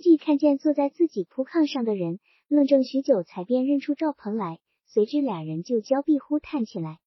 [0.00, 2.18] 即看见坐在自己铺炕上的人，
[2.48, 4.58] 愣怔许久，才便认出赵鹏来。
[4.86, 6.98] 随之俩人就交臂呼叹起来。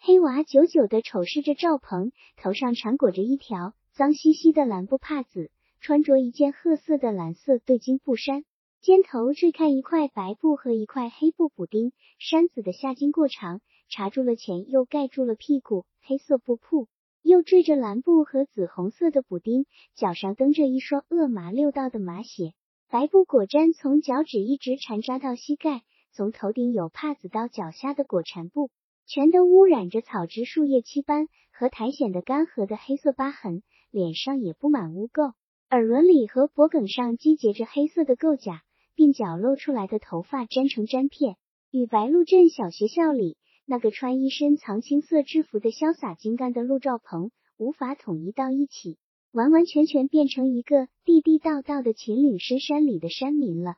[0.00, 5.50] 黑娃久久的瞅视着赵鹏，头上缠裹着一条脏兮兮的蓝布帕子，
[5.80, 8.44] 穿着一件褐色的蓝色对襟布衫，
[8.80, 16.88] 肩头缀看一块白布和一块黑布补丁，衫子的下襟过长，插住了前，又盖住了屁股，黑色布铺。
[17.22, 22.54] 又缀着蓝布和紫红色的补丁，脚上蹬着一双恶麻六道的麻鞋，
[22.88, 28.70] 白布裹毡从脚趾一直缠扎到膝盖，从头顶有帕子到脚下的裹缠布，
[29.06, 35.34] 全都污染着草枝树叶漆斑和苔藓的干涸的黑色疤痕，脸上也布满污垢，
[35.68, 38.62] 耳轮里和脖梗上积结着黑色的垢甲，
[38.96, 41.36] 鬓角露出来的头发粘成粘片，
[41.70, 43.36] 与白鹿镇小学校里。
[43.70, 48.98] 那个穿一身藏青色制服的潇洒精干的陆兆鹏，无法统一到一起，
[49.30, 53.76] 完完全全变成一个地地道道的秦岭深山里的山民了。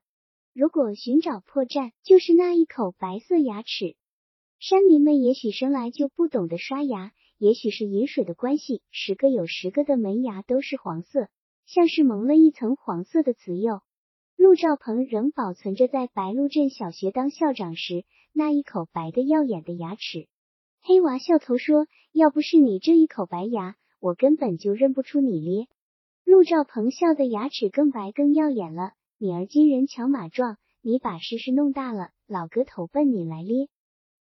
[0.54, 3.94] 如果寻找破绽，就是那一口白色牙齿。
[4.58, 11.28] 山民们也许生来就不懂得刷牙，也许是饮水的关系，十个有十个的门牙都是黄色，
[11.66, 13.82] 像是蒙了一层黄色的瓷釉。
[14.38, 20.28] 陆兆鹏仍保存着在白鹿镇小学当校长时那一口白的耀眼的牙齿。
[20.80, 25.68] 黑娃笑头说：“要不是你这一口白牙，我根本就认不出你咧。”
[26.24, 28.92] 陆兆鹏笑的牙齿更白更耀眼了。
[29.18, 33.68] 你儿今人强马壮，你把事事弄大了，老哥投奔你来咧。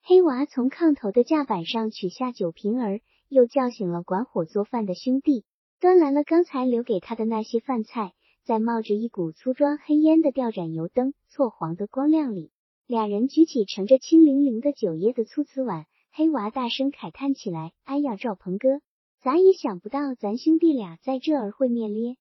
[0.03, 5.46] 黑娃从炕头的架板上取下酒瓶儿，又叫醒了管火做饭的兄弟，
[5.80, 8.14] 端来了刚才留给他的那些饭菜。
[8.44, 12.52] 在冒着一股粗壮黑烟的吊盏油灯错黄的光亮里，
[12.88, 18.82] 俩人举起盛着清凌凌的酒液的粗瓷碗，黑娃大声慨叹起来：“哎呀，赵鹏哥，
[19.22, 22.18] 咱也想不到咱兄弟俩在这儿会面咧。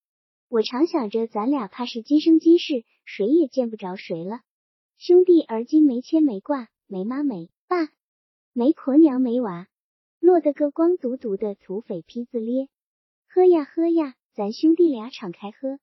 [0.48, 4.41] 我常想着咱俩怕是今生今世谁也见不着谁了。
[4.97, 7.88] 兄弟而今没牵没挂，没妈没爸，
[8.53, 9.66] 没婆娘没娃，
[10.21, 12.69] 落得个光独独的土匪坯子咧。
[13.28, 15.81] 喝呀喝呀，咱兄弟俩敞开喝。”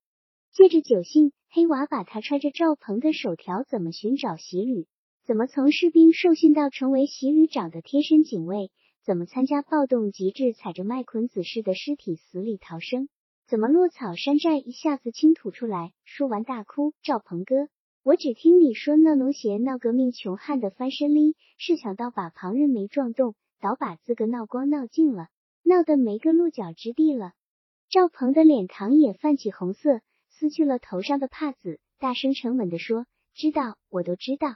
[0.52, 4.86] 借着酒兴，黑娃把他揣着赵鹏的手条，怎么寻找习旅，
[5.24, 8.70] 怎么从士兵受训到成为习旅长的贴身警卫，
[9.04, 13.08] 怎么参加暴动，极致踩着麦捆子似的尸体死里逃生，
[13.46, 15.92] 怎么落草山寨一下子倾吐出来。
[16.04, 17.68] 说完大哭：“赵鹏哥，
[18.02, 25.28] 我只听你说那农协闹革命，穷汉的翻身哩，是想到把旁人没撞动，倒把自个闹光闹尽了，
[25.62, 27.32] 闹得没个落脚之地了。”
[27.90, 30.00] 赵鹏的脸膛也泛起红色。
[30.38, 34.54] 撕去了头上的帕子，大声沉稳地说：“知道，我都知道。”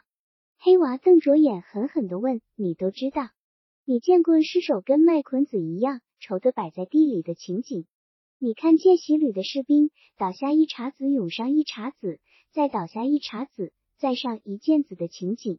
[0.56, 3.30] 黑娃瞪着眼，狠狠地问：“你都知道？
[3.84, 7.86] 你见过尸首跟麦捆子一样愁的摆在地里的情景？
[8.38, 12.20] 你看见洗旅的士兵倒下一茬子，涌上一茬子，
[12.52, 15.58] 再倒下一茬子，再上一箭子的情景？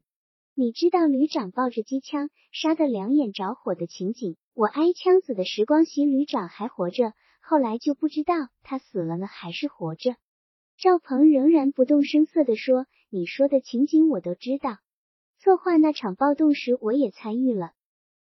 [0.55, 4.37] 你知道旅长抱着机枪杀得两眼着火的情景？
[4.53, 7.11] 我挨枪子的时光，洗旅长还活着。”
[7.45, 8.33] 后来就不知道
[8.63, 10.15] 他死了呢，还是活着。
[10.77, 14.77] 赵鹏仍然不动声色地说：“你说的情景我都知道，
[15.39, 17.73] 策划那场暴动时我也参与了。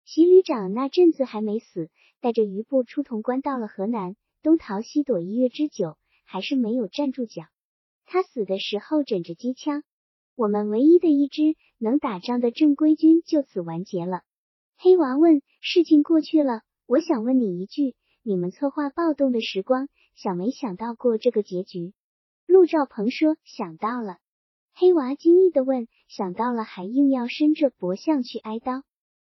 [0.05, 1.89] 习旅长那阵子还没死，
[2.21, 7.43] 带着余部出潼关到了河南，东逃西躲一月之久，还是没有站住脚。
[8.05, 9.83] 他死的时候枕着机枪，
[10.35, 14.21] 我们唯一的一支能打仗的正规军就此完结了。”
[14.79, 17.95] 黑娃问：“事情过去了，我想问你一句。”
[18.29, 21.95] 你们策划暴动的时光，想没想到过这个结局？
[22.45, 24.19] 陆兆鹏说想到了。
[24.75, 28.83] 黑娃惊异的问：想到了还硬要伸着脖项去挨刀？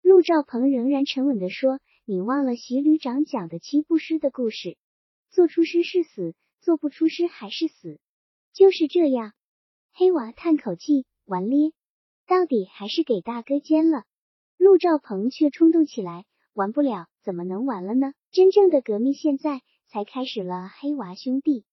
[0.02, 4.76] 陆兆鹏仍然沉稳的说：你忘了习旅长讲的七步诗的故事？
[5.30, 7.98] 做出诗是死，做不出诗还是死，
[8.52, 9.32] 就是这样。
[9.94, 11.72] 黑娃叹口气，完咧，
[12.26, 14.04] 到底还是给大哥奸了。
[14.58, 16.26] 陆兆鹏却冲动起来。
[16.54, 18.12] 玩不了，怎么能玩了呢？
[18.30, 20.68] 真正的革命现在才开始了。
[20.68, 21.64] 黑娃兄弟，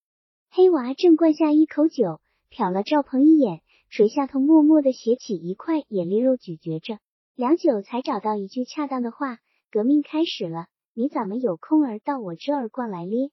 [0.49, 6.99] 黑娃正灌下一口酒，瞟了赵鹏一眼，垂下头，默默的写起一块眼粒肉，咀嚼着，
[7.35, 9.39] 良久才找到一句恰当的话
[9.69, 13.31] ：“革命开始了，你怎么有空儿到我这儿逛来咧？”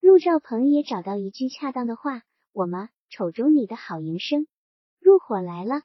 [0.00, 2.22] 陆兆鹏也找到一句恰当的话
[2.54, 4.46] ：“我嘛，瞅中你的好营生，
[4.98, 5.82] 入伙来了。”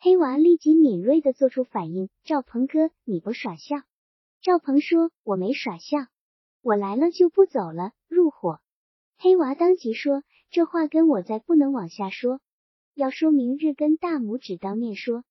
[0.00, 3.76] 黑娃立即敏锐的做出反应：“赵鹏哥，你不耍笑。”
[4.46, 5.98] 赵鹏说：“我没耍笑，
[6.62, 8.60] 我来了就不走了。”入伙，
[9.18, 12.38] 黑娃当即说：“这话跟我再不能往下说，
[12.94, 15.24] 要说明日跟大拇指当面说。”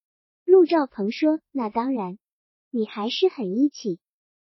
[0.43, 2.17] 陆兆鹏说：“那当然，
[2.71, 4.01] 你还是很义气。”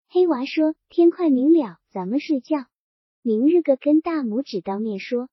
[0.09, 2.67] 黑娃说：“天快明了，咱们睡觉，
[3.23, 5.29] 明日个跟大拇指当面说。”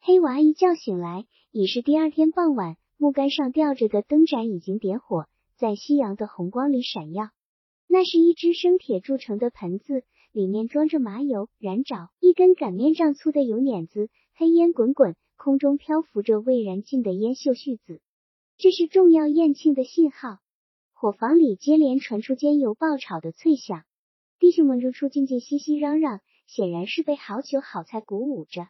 [0.00, 7.30] 黑娃一觉醒来，已是第二天傍晚，木杆上吊着的灯盏已经点火，在夕阳的红光里闪耀。
[7.88, 18.00] 那是一只生铁铸成的盆子，里面装着麻油燃着，一根擀面杖粗的油碾子，黑烟滚滚，空中漂浮着未燃尽的烟锈絮子。
[18.58, 20.38] 这是重要宴庆的信号。
[20.92, 23.84] 伙房里接连传出煎油爆炒的脆响，
[24.38, 28.68] 弟兄们如出进进，熙熙嚷嚷，显然是被好酒好菜鼓舞着。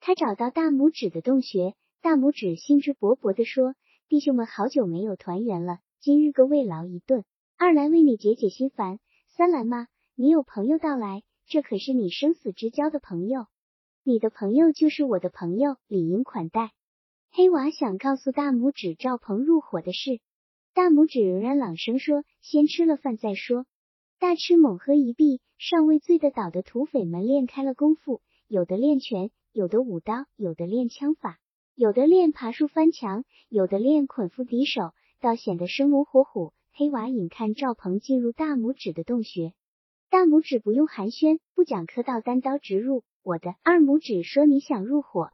[0.00, 3.74] 他找到大拇指的洞穴，大拇指兴致勃勃地说
[4.08, 7.24] ：“弟兄们好久没有团圆了，今日个慰劳一顿，
[7.62, 9.00] 二来为你解解心烦，
[9.36, 13.48] 三来嘛，你有朋友到来，这可是你生死之交的朋友，
[14.02, 16.72] 你的朋友就是我的朋友，理应款待。”
[17.30, 20.20] 黑娃想告诉大拇指赵鹏入伙的事。
[20.72, 23.66] 大拇指仍然朗声说：“先吃了饭再说。”
[24.18, 31.38] 大吃猛喝一毕，尚未醉得倒的土匪们练开了功夫，有的练拳，有的舞刀，有的练枪法，
[31.74, 36.54] 有的练爬树翻墙，有的练捆缚敌手，倒显得生龙活虎。
[36.80, 39.52] 黑娃引看赵鹏进入大拇指的洞穴，
[40.08, 43.04] 大拇指不用寒暄，不讲客道，单刀直入。
[43.22, 45.30] 我的二拇指说：“你想入伙？”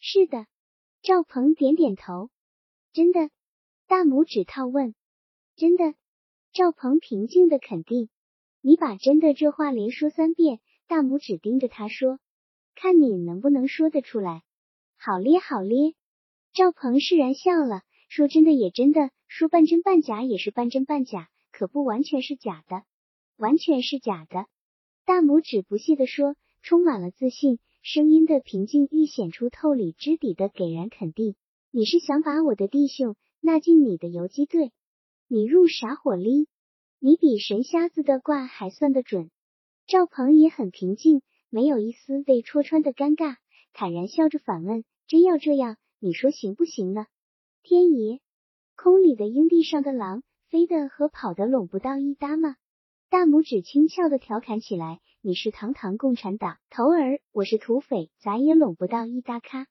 [0.00, 0.46] 是的，
[1.02, 2.30] 赵鹏点点头。
[2.94, 3.28] 真的。
[3.88, 4.94] 大拇指套问
[5.54, 5.92] ：“真的？”
[6.54, 8.08] 赵鹏平静的肯定。
[8.62, 10.60] 你把“真的”这话连说三遍。
[10.86, 12.18] 大拇指盯着他说
[12.74, 14.44] ：“看你能不能说得出来。”
[14.96, 15.92] 好咧，好咧。
[16.54, 22.82] 赵鹏释然笑了，说：“真的也真的，说半真半假也是半真半假，可不完全是假的，
[23.36, 24.46] 完全是假的。”
[25.06, 31.36] 大拇指不屑地说，充满了自信，声音的平静愈显出透里知底的给然肯定。
[31.70, 33.14] 你是想把我的弟兄？
[33.40, 34.72] 纳进你的游击队，
[35.28, 36.48] 你入啥火哩？
[36.98, 39.30] 你比神瞎子的卦还算得准。
[39.86, 43.36] 赵鹏也很平静，没有一丝被戳穿的尴尬，
[43.72, 47.06] 坦然笑着反问：“真要这样，你说行不行呢？”
[47.62, 48.20] 天爷，
[48.82, 52.56] 空里的鹰地上的狼，飞的和跑的拢不到一搭吗？
[53.10, 59.66] 大拇指轻俏的调侃起来：“你是堂堂共产党头儿，我是土匪，咱也拢不到一搭咖，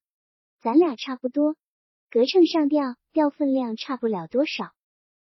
[0.61, 1.55] 咱俩差不多。”
[2.11, 4.73] 隔秤上吊，吊分量差不了多少。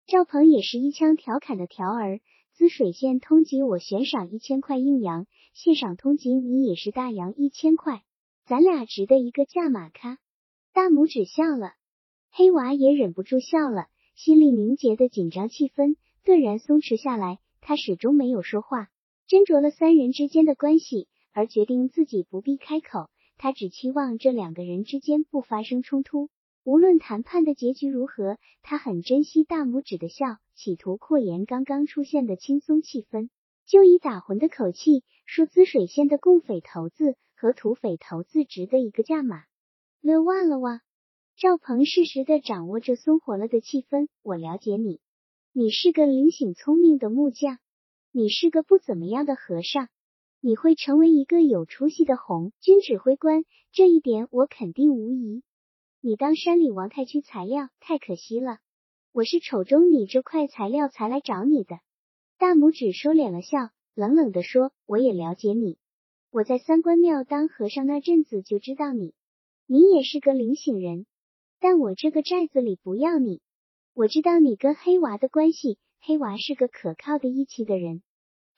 [0.06, 2.20] 赵鹏也是一腔调侃的条儿，
[2.52, 8.04] 滋水县通缉我悬赏一千块硬洋，现赏通缉你也是大洋一千块，
[8.46, 10.18] 咱俩值得一个价码咖。
[10.74, 11.72] 大拇指笑了，
[12.38, 17.40] 黑娃也忍不住笑了，心里凝结的紧张气氛顿然松弛下来。
[17.62, 18.90] 他始终没有说话，
[19.28, 23.10] 斟酌了三人之间的关系，而决定自己不必开口。
[23.40, 26.30] 他只期望这两个人之间不发生冲突。
[26.64, 33.30] 无论谈判的结局如何，他很珍惜大拇指的笑，企图扩延刚刚出现的轻松气氛，
[33.66, 39.42] 就以打魂的口气说：“滋水县的共匪头子和土匪头子值得一个价码。”
[40.02, 40.82] 乐忘了哇！
[41.40, 44.08] 赵鹏适时的掌握着松活了的气氛。
[44.24, 45.00] 我了解你，
[45.54, 47.60] 你是个灵醒聪明的木匠，
[48.12, 49.88] 你是个不怎么样的和尚，
[50.42, 55.44] 你会成为一个有出息的红军指挥官，这一点我肯定无疑。
[56.02, 58.58] 你当山里王太区材料太可惜了，
[59.12, 61.78] 我是瞅中你这块材料才来找你的。
[62.40, 65.78] 大拇指收敛了笑，冷冷的说：“我也了解你，
[66.32, 69.14] 我在三官庙当和尚那阵子就知道你，
[69.68, 71.06] 你也是个灵醒人。
[71.60, 73.42] 但我这个寨子里不要你，
[73.94, 78.04] 我知道你跟黑娃的关系，黑娃是个可靠的义气的人，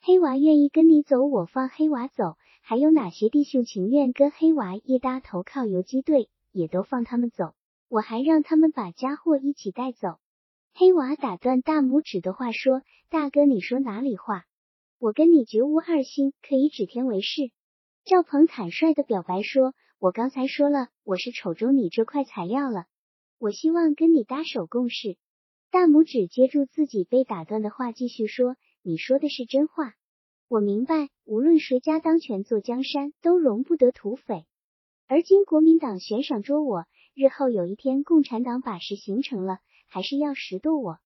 [0.00, 2.36] 黑娃愿意跟你走，我放黑娃走。
[2.62, 7.54] 还有哪些弟兄情愿跟黑娃一搭投靠游击队？”也都放他们走，
[7.88, 10.18] 我还让他们把家伙一起带走。
[10.74, 14.44] 黑娃打断大拇指的话说：“大哥，你说哪里话？
[14.98, 17.52] 我跟你绝无二心，可以指天为誓。”
[18.04, 22.86] 赵鹏坦率的表白说：“我刚才说了，我是瞅中你这块材料了，
[23.40, 25.16] 我希望跟你搭手共事。”
[25.72, 29.94] 大拇指接住自己被打断的话，继续说：“你说的是真话，
[30.46, 34.44] 我明白，无论谁家当权做江山，都容不得土匪。”
[35.08, 40.98] 而今国民党悬赏捉我，日后有一天共产党把事形成了，还是要拾掇我。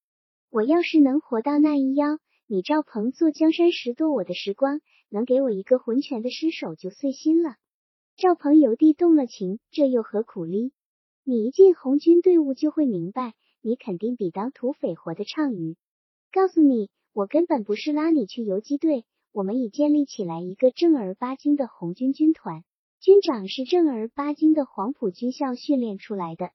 [0.51, 7.57] 我要是能活到那一妖，你赵鹏做江山拾掇我的时光，能给我一个浑全的尸首就碎心了。
[8.17, 10.73] 赵鹏由地动了情，这又何苦哩？
[11.27, 15.77] 你一进红军队伍就会明白，你肯定比当土匪活得畅于。
[16.31, 22.63] 告诉你，我根本不是拉你去游击队，我们已建立起来一个正儿八经的红军军团。
[23.01, 26.51] 军长是正儿八经的黄埔军校训练出来的。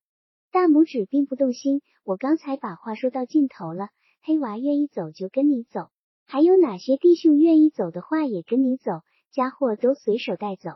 [0.52, 1.82] 大拇指并不动心。
[2.04, 3.90] 我刚才把话说到尽头了。
[4.22, 5.90] 黑娃愿意走就跟你走，
[6.26, 10.74] 还有哪些弟兄愿意走的话也跟你走，家伙都随手带走。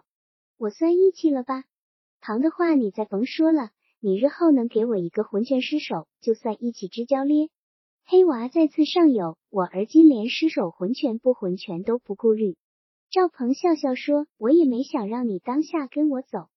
[0.57, 1.63] 我算义气了吧？
[2.21, 3.71] 旁的话你再甭说了，
[4.05, 7.47] 你日后能给我一个浑拳失手，就算一起之交咧。
[8.03, 12.57] 黑娃再次上友，我而今连失手浑拳不浑拳都不顾虑。
[13.09, 16.49] 赵鹏笑笑说：“我也没想让你当下跟我走，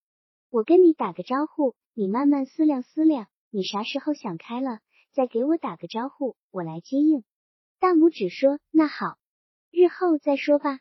[0.50, 4.80] 我跟你打个招呼，你慢慢思量思量，你啥时候想开了，
[5.12, 7.22] 再给我打个招呼，我来接应。”
[7.78, 9.18] 大拇指说：“那好，
[9.70, 10.80] 日后再说吧。”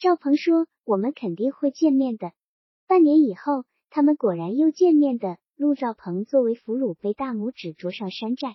[0.00, 2.32] 赵鹏说：“我们肯定会见面的。”
[2.88, 5.36] 半年以后，他们果然又见面的。
[5.58, 8.54] 陆兆鹏作为俘虏被大拇指捉上山寨。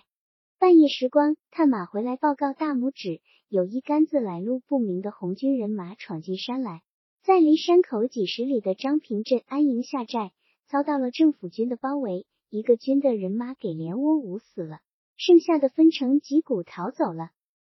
[0.58, 3.20] 半夜时光，探马回来报告大拇指，
[3.50, 6.80] 有一杆子来路不明的红军人马闯进山来，
[7.22, 10.32] 在离山口几十里的张平镇安营下寨，
[10.66, 14.78] 遭到了政府军的包围，一个军的人马给连窝捂死了，
[15.18, 17.28] 剩下的分成几股逃走了。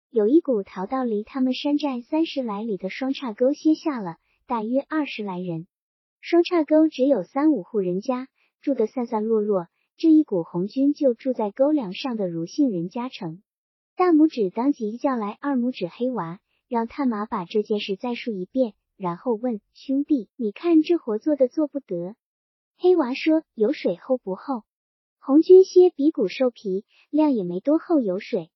[0.10, 4.18] 有一股逃到离他们山寨三十来里的双岔沟歇下了，
[4.48, 5.68] 大约二十来人。
[6.20, 8.28] 双岔沟只有三五户人家，
[8.62, 9.68] 住得散散落落。
[9.98, 13.42] 这一股红军就住在沟梁上的如姓人家城。
[13.96, 16.40] 大拇指当即叫来二拇指黑娃，
[16.70, 22.16] 让探马把这件事再述一遍，然后问兄弟：“你看这活做的做不得？”
[22.80, 24.64] 黑娃说：“有水厚不厚？
[25.20, 28.52] 红军些比骨兽皮，量也没多厚，有水。”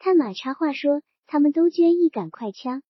[0.00, 2.82] 探马插话说：“他们都捐一杆快枪。”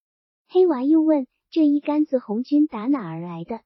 [0.47, 3.61] 黑娃又问：“这一杆子红军打哪儿来的？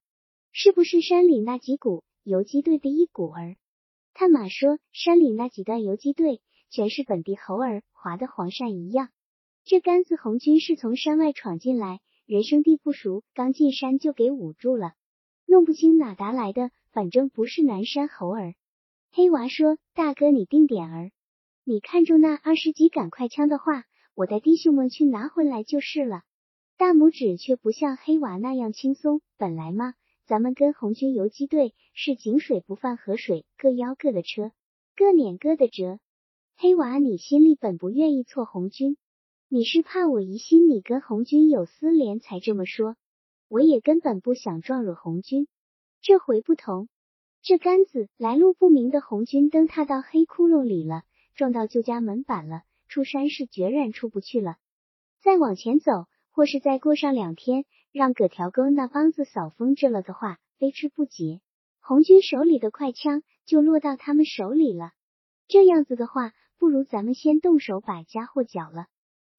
[0.53, 3.57] 是不是山里那几股游击队的一股儿？”
[4.15, 9.09] 探马说：“山里那几段游击队全是本地猴儿，划的黄鳝一样。
[9.65, 14.93] 这杆子红军是从山外闯进来，人生地不熟，刚进山就给捂住了，
[15.47, 18.55] 弄不清哪达来的，反正不是南山猴儿。”
[19.13, 21.11] 黑娃说：“大哥，你定点儿。”
[21.65, 26.23] 你看中那二十几杆快枪的话，我带弟兄们去拿回来就是了。
[26.77, 29.21] 大拇指却不像黑娃那样轻松。
[29.37, 29.95] 本来嘛，
[30.33, 34.51] 咱们跟红军游击队是井水不犯河水，各邀各的车，
[34.97, 35.99] 各撵各的辙。
[36.57, 38.97] 黑娃，你心里本不愿意错红军，
[39.51, 42.97] 你是怕我疑心你跟红军有私联才这么说。
[43.51, 45.49] 我也根本不想撞惹红军，
[46.01, 46.89] 这回不同，
[47.43, 51.03] 这杆子来路不明的红军蹬踏到黑窟窿里了。
[51.35, 54.57] 撞到旧家门板了，出山是决然出不去了。
[55.21, 61.41] 再往前走，或是再过上两天，让葛条沟那帮子扫风着了的话，非吃不结。
[61.81, 64.93] 红军手里的快枪就落到他们手里了。
[65.47, 68.87] 这样子的话，不如咱们先动手把家伙缴了。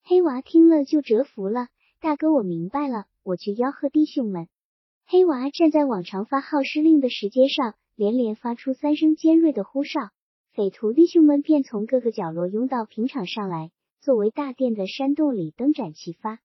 [0.04, 1.70] 黑娃听了就折服了，
[2.00, 4.48] 大哥，我明白了，我去吆喝弟兄们。
[5.06, 10.12] 黑娃站在往常发号施令的石阶上，连连发出三声尖锐的呼哨。
[10.52, 16.40] 匪徒弟兄们便从各个角落拥到平场上来，作为大殿的山洞里灯盏齐发。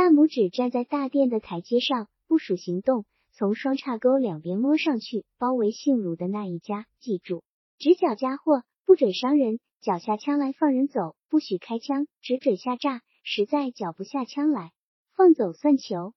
[0.00, 6.86] 大拇指站在大殿的台阶上，部署行动，从双岔沟两边摸上去，包围姓卢的那一家。
[7.00, 7.44] 记住，
[7.76, 13.02] 只缴家伙，不准伤人；缴下枪来放人走，不许开枪，只准下炸。
[13.24, 14.72] 实在缴不下枪来，
[15.14, 16.14] 放走算球。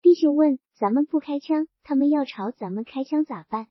[0.00, 3.66] 弟兄问：咱们不开枪，他们要朝咱们开枪咋办？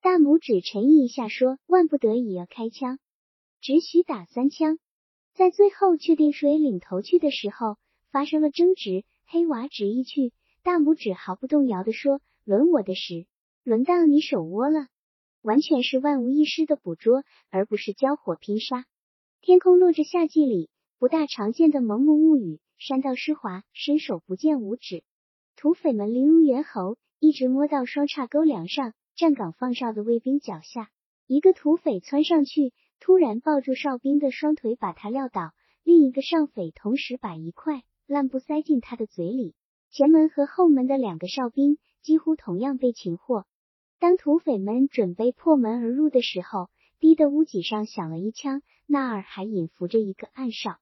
[0.00, 2.98] 大拇指沉吟一下，说：“万不得已要开枪，
[3.60, 4.78] 只许打三枪。”
[5.36, 7.76] 在最后确定谁领头去的时候，
[8.12, 9.04] 发生了争执。
[9.26, 13.26] 黑娃执意去，大拇指毫不动摇的说：“轮我的时，
[13.64, 14.86] 轮到你手窝了。”
[15.42, 18.84] 完全是万无一失的捕捉，而不是交火拼杀。
[19.40, 25.02] 天空落着夏季里不大常见的蒙蒙雾雨，山道湿滑，伸手不见五指。
[25.56, 28.94] 土匪们灵如猿猴，一直摸到双岔沟梁上。
[29.14, 30.90] 站岗放哨的卫兵脚下，
[31.26, 35.50] 一个土匪窜上去，突然抱住哨兵的双腿，把他撂倒；
[35.82, 39.54] 另一个上匪同时把一块烂布塞进他的嘴里。
[39.90, 43.46] 前门和后门的两个哨兵几乎同样被擒获。
[43.98, 46.68] 当土匪们准备破门而入的时候，
[47.00, 50.76] 低的屋脊上响了一枪，那儿还隐伏着一个暗哨。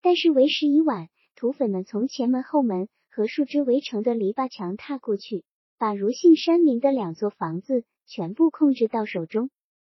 [0.00, 5.44] 但是为时已晚，土匪们从前门、后门和树枝围成的篱笆墙踏过去。
[5.76, 9.50] 把如姓山民的两座房子全部控制到手中。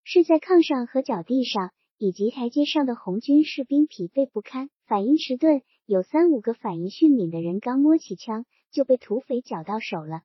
[0.04, 5.62] 睡在炕上和脚地上以及台阶上的红军士兵疲惫不堪，反应迟钝。
[5.86, 10.22] 有三五个反应迅敏的人刚摸起枪，就被土匪缴到手了。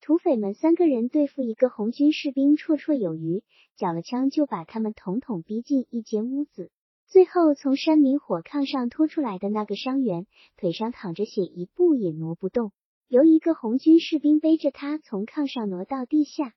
[0.00, 3.42] 土匪们三个人对付一个红军士兵绰绰有余，
[3.76, 6.70] 缴了枪就把他们统统逼进一间屋子。
[7.06, 10.26] 最后从山民火炕上拖出来的那个伤员，
[10.56, 12.72] 腿上淌着血，一步也挪不动。
[13.08, 16.54] 由一个红军士兵背着他从炕上挪到地下，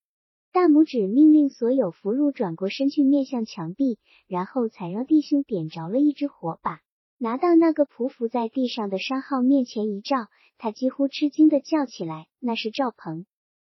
[0.51, 3.97] 大拇指命令所有俘虏转过身去面向墙壁，
[4.27, 6.81] 然后才让弟兄点着了一支火把，
[7.17, 10.27] 拿到那个匍匐在地上的商号面前一照，
[10.57, 13.25] 他几乎吃惊的叫起来：“那是赵鹏！”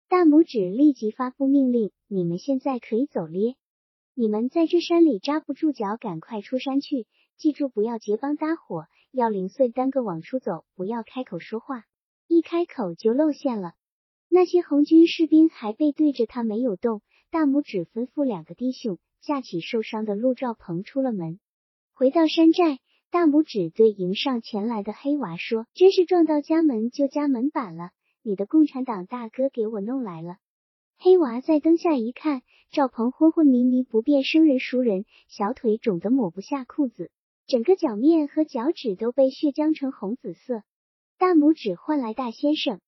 [0.09, 3.57] 大拇指立即发布命令：“你们现在可以走咧！
[4.15, 7.07] 你们在这山里扎不住脚，赶快出山去！
[7.37, 11.85] 记住，不要结帮搭伙，要零碎单个往出走，不要开口说话，
[12.29, 13.73] 一开口就露馅了。”
[14.29, 17.03] 那些红军士兵还背对着他没有动。
[17.31, 21.41] 大拇指吩咐两个弟兄架起受伤的陆兆鹏出了门，
[21.95, 22.79] 回到山寨。
[23.13, 27.91] 大拇指对迎上前来的黑娃说：“真是撞到家门就家门板了。”
[28.25, 30.39] 你的共产党大哥给我弄来了。
[30.97, 32.41] 黑娃在灯下一看，
[32.71, 37.11] 赵鹏昏昏迷迷，不辨生人熟人，小腿肿得抹不下裤子，
[37.47, 40.63] 整个脚面和脚趾都被血浆成红紫色。
[41.19, 42.81] 大拇指唤来大先生，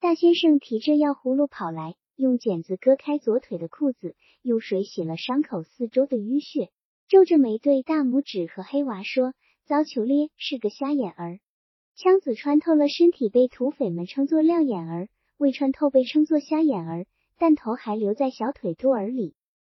[0.00, 6.72] 大先生提着药葫芦跑来，用剪子割开左腿的裤子，用水洗了伤口四周的淤血，
[7.06, 9.34] 皱着眉对大拇指和黑娃说
[9.68, 11.40] ：“糟球咧，是个瞎眼儿。”
[11.94, 17.04] 枪子穿透了身体，被土匪们称作亮眼儿；未穿透被称作瞎眼儿。
[17.36, 19.34] 弹头还留在小腿肚儿里。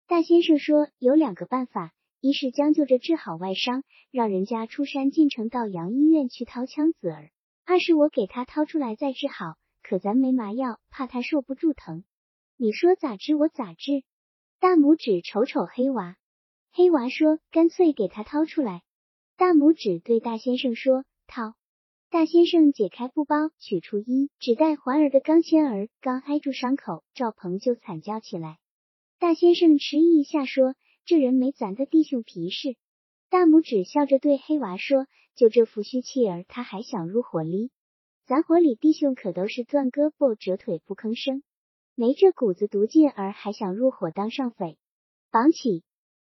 [0.07, 7.31] 大先生说有两个办法：一是将就着治好外伤，让人家出山进城到洋医院去掏枪子儿；
[7.65, 9.55] 二是我给他掏出来再治好。
[9.83, 12.05] 可咱没麻药，怕他受不住疼。
[12.59, 14.03] 你说咋治我咋治？
[14.61, 16.17] 大拇指瞅瞅黑娃，
[16.73, 18.83] 黑娃说干脆给他掏出来。
[19.39, 21.55] 大拇指对大先生说掏。
[22.11, 28.59] 大先生解开布包，取出一只带环儿的钢签儿，刚挨住伤口，赵鹏就惨叫起来。
[29.21, 30.75] 大先生迟疑一下，说
[31.07, 32.75] ：“这人没咱的弟兄皮实。”
[33.31, 37.71] 大拇指笑着对黑娃说：“就这副虚气儿，他还想入伙哩？
[38.27, 41.45] 咱伙里弟兄可都是断胳膊折腿不吭声，
[41.95, 44.79] 没这股子毒劲儿，还想入伙当上匪？
[45.31, 45.85] 绑起！”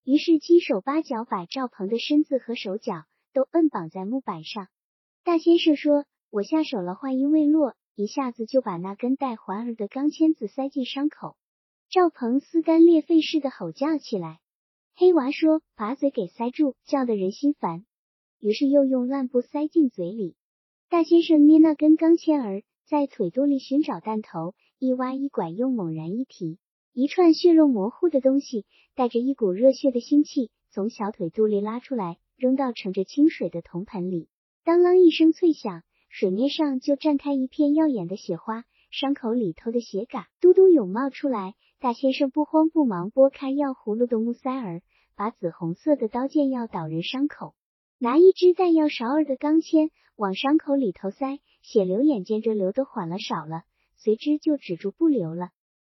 [0.04, 4.68] 于是七手八脚把赵鹏的身子和手脚都摁绑在木板上。
[5.24, 11.36] 大先生说：“我下手了，话音未落，一下子就把那根带环儿的钢签子塞进伤口。”
[11.88, 14.40] 赵鹏撕肝裂肺似的吼叫起来。
[14.94, 17.86] 黑娃说：“把嘴给塞住，叫得人心烦。”
[18.40, 20.36] 于是又用烂布塞进嘴里。
[20.90, 26.58] 大先生捏那根钢签儿，在腿肚里寻找弹头，一挖一拐，又猛然一提，
[26.96, 34.28] 一串血肉模糊的东西，带着一股热血的腥气，从小腿肚里拉出来，扔到盛着清水的铜盆里。
[34.62, 41.54] 当啷一声脆响，水面上就绽开一片耀眼的血花，伤口里头的血嘎嘟嘟涌冒出来。
[41.80, 44.80] 大先生不慌不忙拨开药葫芦的木塞儿，
[45.16, 47.56] 把紫红色的刀剑药导人伤口，
[47.98, 53.64] 拿一只带药勺儿的钢签往伤口里头塞，血流眼见着流得缓了少了，
[53.96, 55.50] 随之就止住不流了。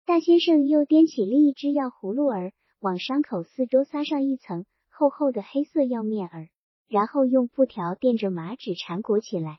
[0.07, 6.49] 大先生又掂起另一只药葫芦儿，往伤口四周撒上一层厚厚的黑色药面儿。
[6.87, 9.59] 然后用布条垫着麻纸缠裹起来。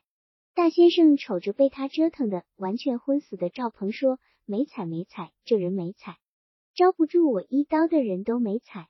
[0.55, 6.15] 大先生瞅着被他折腾的完全昏死的赵鹏说：“没踩没踩，这人没踩，
[6.73, 8.87] 招不住我一刀的人都没踩。”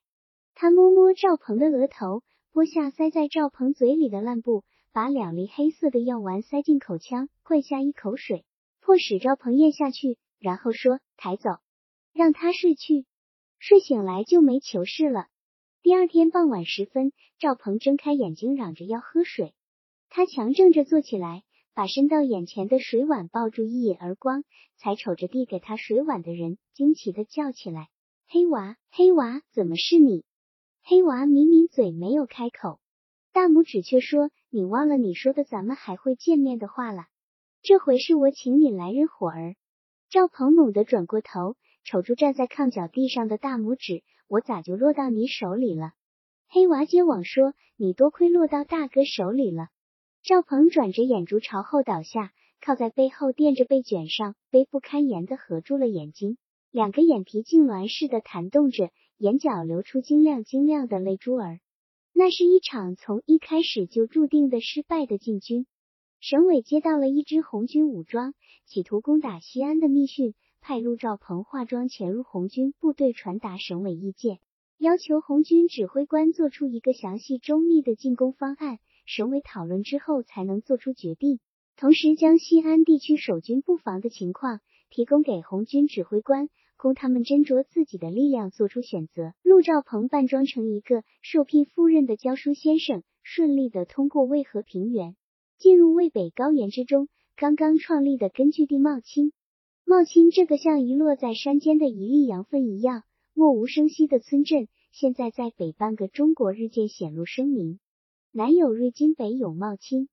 [0.53, 2.21] 他摸摸赵鹏的额头，
[2.53, 8.45] 拨下塞在赵鹏嘴里的烂布，把两粒黑色的药丸塞进口腔，灌下一口水，
[8.79, 11.49] 迫使赵鹏咽下去，然后说：“抬走，
[12.13, 13.05] 让他睡去，
[13.59, 15.27] 睡醒来就没糗事了。”
[15.81, 19.53] 第二天傍晚时分，赵鹏睁开眼睛，嚷着要喝水。
[20.09, 24.43] 他强挣着坐起来，把伸到眼前的水碗抱住一眼而光，
[24.77, 27.89] 才瞅着递给他水碗的人，惊奇的叫起来
[28.27, 30.23] ：“黑娃，黑娃，怎么是你？”
[30.83, 32.79] 黑娃抿抿嘴，没有开口。
[33.33, 37.05] 大拇指却说：“你忘了你说的咱们还会见面的话了。
[37.61, 39.55] 这回是我请你来认火儿。”
[40.09, 44.03] 赵鹏猛地转过头，瞅住站在炕脚地上的大拇指。
[44.29, 45.91] 我咋就落到你手里了？
[46.47, 49.67] 黑娃接网说：“你多亏落到大哥手里了。”
[50.23, 56.37] 赵鹏转着眼珠朝后倒下，靠在背后垫着被卷上，背不堪言的合住了眼睛，
[56.71, 61.59] 两个眼皮痉挛似的弹动着，眼角流出晶亮晶亮的泪珠儿。
[62.13, 65.67] 那是一场从一开始就注定的失败的进军。
[66.29, 68.33] 省委接到了一支红军武装
[68.65, 70.33] 企图攻打西安的密讯。
[70.59, 74.39] 派陆兆鹏化妆潜入红军部队，传达省委意见，
[74.77, 78.79] 要求红军指挥官做出一个详细周密的进攻方案。
[79.05, 81.39] 省委讨论之后才能做出决定，
[81.77, 84.59] 同时将西安地区守军布防的情况
[84.89, 89.31] 提供给红军指挥官，供他们斟酌自己的力量做出选择。
[89.43, 95.15] 陆兆鹏扮装成一个受聘赴任的教书先生，顺利的通过渭河平原，
[95.59, 99.33] 进入渭北高原之中刚刚创立的根据地茂清。
[99.85, 107.79] 茂清这个像遗落在山间的一粒羊粪一样默无声息的村镇，现在在北半个中国日渐显露声名。
[108.31, 110.09] 南有瑞金，北有茂清。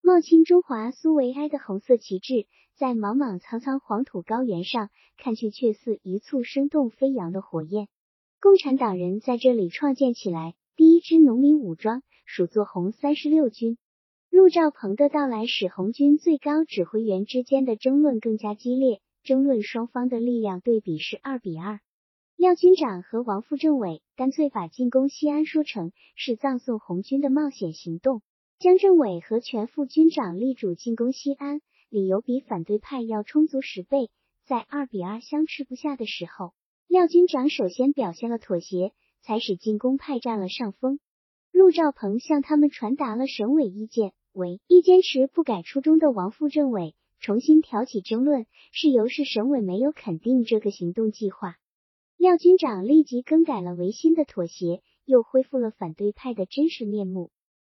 [0.00, 7.88] 冒青中华苏维埃的红色旗帜，在莽莽苍苍黄土高原上，看去却似一簇生动飞扬的火焰。
[8.40, 13.76] 共产党人在这里创建起来第一支农民武装，属作红三十六军。
[14.30, 21.80] 陆兆鹏的到来使红军最高指挥员之间的争论更加激烈，争论双方的力量对比是二比二。
[22.36, 28.22] 廖军长和王副政委干脆把进攻西安说成是葬送红军的冒险行动。
[28.60, 34.10] 江政委和全副军长力主进攻西安，理由比反对派要充足十倍。
[34.46, 36.52] 在二比二相持不下的时候，
[36.86, 41.00] 廖军长首先表现了妥协，才使进攻派占了上风。
[41.58, 51.56] 陆兆鹏向他们传达了省委意见，为一坚持不改初衷的王副政委重新挑起争论，是由是省委没有肯定这个行动计划。
[52.16, 57.32] 廖军长立即更改了违心的妥协，又恢复了反对派的真实面目。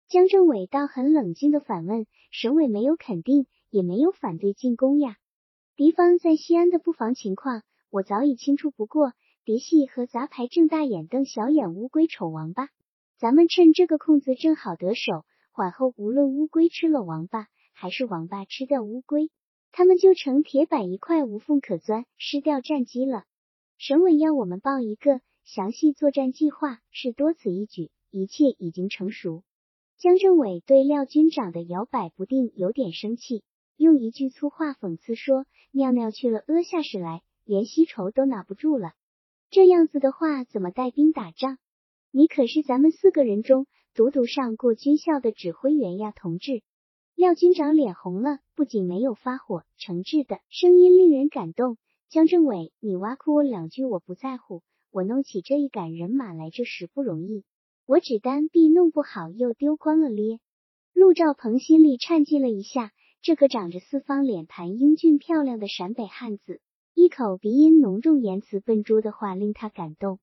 [0.08, 5.16] 江政委倒很冷静的反问：“省委没有肯定，也没有反对进攻呀。
[5.76, 9.14] 敌方在西安的布防情况，我早已清楚不过。
[9.44, 12.70] 嫡系和杂牌正大眼瞪小眼，乌龟丑王八。
[13.22, 19.30] 咱们趁这个空子正好得手，缓后无论乌龟吃了王八，还是王八吃掉乌龟，
[19.72, 23.26] 他们就成铁板一块，无缝可钻，失掉战机了。
[23.78, 29.44] 省委要我们报一个详细作战计划，是多此一举，一切已经成熟。”
[30.02, 33.44] 江政委对廖军长的摇摆不定有点生气，
[33.78, 38.94] 用一句粗话讽刺说：“尿尿去了屙下屎来，连吸筹都拿不住了。
[39.52, 41.60] 这样子的话，怎么带兵打仗？
[42.12, 46.62] 你可是咱们四个人中独独上过军校的指挥员呀，同志！”
[47.16, 51.78] 廖军长脸红了，不仅没有发火，诚挚的声音令人感动。
[52.10, 57.46] 江政委，你挖苦我两句我不在乎，我弄起这一杆人马来，这实不容易。
[57.86, 60.40] 我只单臂弄不好，又丢光了咧。
[60.94, 66.60] 陆兆鹏心里颤悸了一下，这个长着四方脸盘、英俊漂亮的陕北汉子，
[66.94, 70.20] 一口鼻音浓重、言辞笨拙的话令他感动。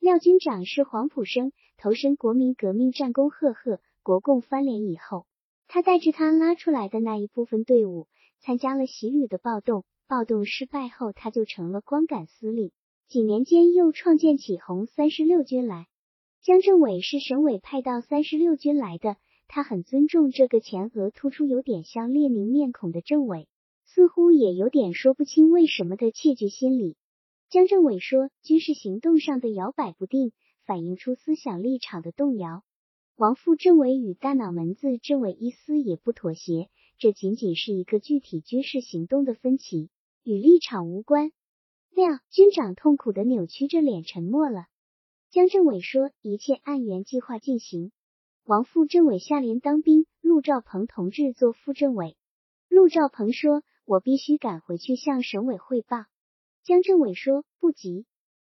[0.00, 3.80] 廖军长是黄埔生，投身国民革命，战功赫赫。
[4.04, 5.26] 国共翻脸以后，
[5.66, 8.06] 他带着他拉出来的那一部分队伍，
[8.40, 9.84] 参加了习旅的暴动。
[10.06, 12.70] 暴动失败后，他就成了光杆司令。
[13.08, 15.88] 几年间，又创建起红三十六军来。
[16.42, 19.16] 江政委是省委派到三十六军来的，
[19.48, 23.48] 他很尊重这个前额突出、有点像列宁面孔的政委，
[23.84, 26.96] 似乎也有点说不清为什么的窃惧心理。
[27.50, 30.32] 江政委说，军事行动上的摇摆不定，
[30.66, 32.62] 反映出思想立场的动摇。
[33.16, 39.88] 王副政委与大脑门子政委一丝也不妥协，这仅仅是一个具体军事行动的分歧，
[40.24, 41.32] 与立场无关。
[41.88, 44.66] 廖军长痛苦的扭曲着脸，沉默了。
[45.30, 47.92] 江政委说：“一切按原计划进行。”
[48.44, 52.14] 王副政委下连当兵，陆兆鹏同志做副政委。
[52.68, 56.04] 陆兆鹏说：“我必须赶回去向省委汇报。”
[56.68, 58.04] 江政委说：“不急，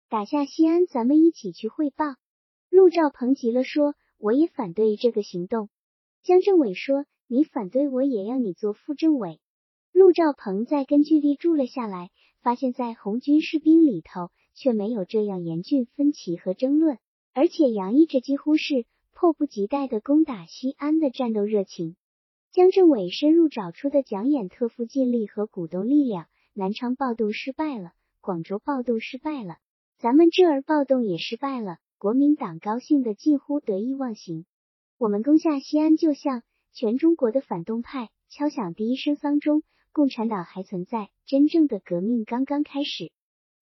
[0.09, 2.05] 打下西安，咱们一起去汇报。”
[2.69, 5.69] 陆兆鹏急了，说：“我也反对这个行动。”
[6.25, 9.39] 江政委说：“你反对，我也要你做副政委。”
[9.95, 12.11] 陆兆鹏在根据地住了下来，
[12.43, 14.31] 发现，在红军士兵里头。
[14.61, 16.99] 却没有这样严峻分歧和争论，
[17.33, 21.95] 而且洋溢着几乎是迫不及待的攻打西安的战斗热情。
[22.51, 27.93] 江政委深入找出的讲演特负尽力和鼓动力量，南昌暴动失败了，
[28.29, 29.57] 广州暴动失败了，
[29.97, 31.79] 咱们这儿暴动也失败了。
[31.97, 34.45] 国民党高兴的近乎得意忘形。
[34.99, 36.43] 我们攻下西安，就像
[36.75, 39.63] 全中国的反动派敲响第一声丧钟，
[39.93, 43.13] 共产党还存在，真正的革命刚刚开始。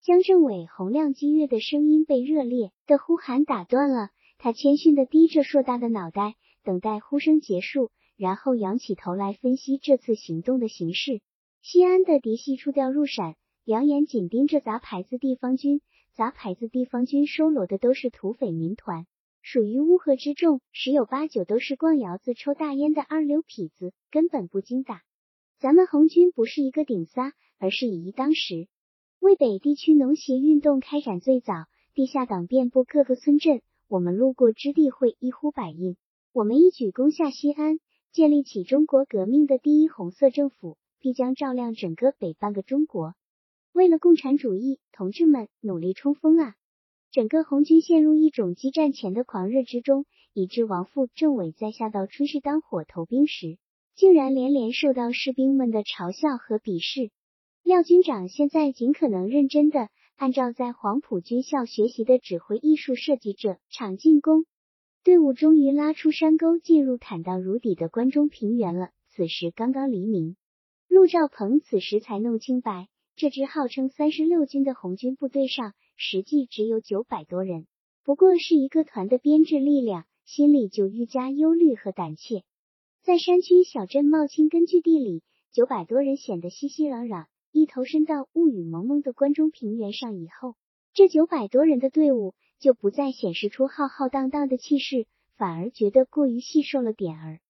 [0.03, 11.21] 江政委洪亮激越的声音被热烈的呼喊打断了，他谦逊的低着硕大的脑袋，等待呼声结束，然后仰起头来分析这次行动的形势。
[11.63, 15.81] 西安的嫡系出调入陕，两眼紧盯着杂牌子地方军，
[16.15, 19.09] 杂牌子地方军收罗的都是土匪民团，
[19.43, 25.03] 属于乌合之众，十有八九都是逛窑子、抽大烟的二流痞子，根本不经打。
[25.59, 28.69] 咱们红军不是一个顶仨，而是以一当十。
[29.19, 31.53] 渭北地区农协运动开展最早，
[31.93, 33.63] 地下党遍布各个村镇。
[33.89, 35.97] 我们路过之地会一呼百应。
[36.33, 37.81] 我们一举攻下西安，
[38.13, 43.15] 建立起中国革命的第一红色政府，必将照亮整个北半个中国。
[43.77, 46.55] 为了共产主义，同志们努力冲锋啊！
[47.11, 53.59] 整个红军陷入一种激战前的狂热之中，以致王副政委在下到春市当火投兵时，
[53.95, 57.11] 竟然连连受到士兵们的嘲笑和鄙视。
[57.63, 64.47] 廖军长现在尽可能认真的按照在黄埔军校学习的指挥艺术设计这场进攻，
[65.05, 68.89] 队伍终于拉出山沟，进入坦荡如砥的关中平原了。
[69.11, 70.35] 此时刚刚黎明。
[70.89, 77.67] 陆兆鹏此时才弄清白，这支号称三十六军的红军部队上，实际只有九百多人，
[78.05, 82.43] 不过是一个团的编制力量，心里就愈加忧虑和胆怯。
[83.03, 87.25] 在山区小镇茂青根据地里，九百多人显得熙熙攘攘。
[87.53, 90.55] 一投身到雾雨蒙蒙的关中平原上以后，
[90.93, 95.07] 这九百多人的队伍就不再显示出浩浩荡荡的气势，
[95.39, 97.41] 反而觉得过于细瘦了点儿。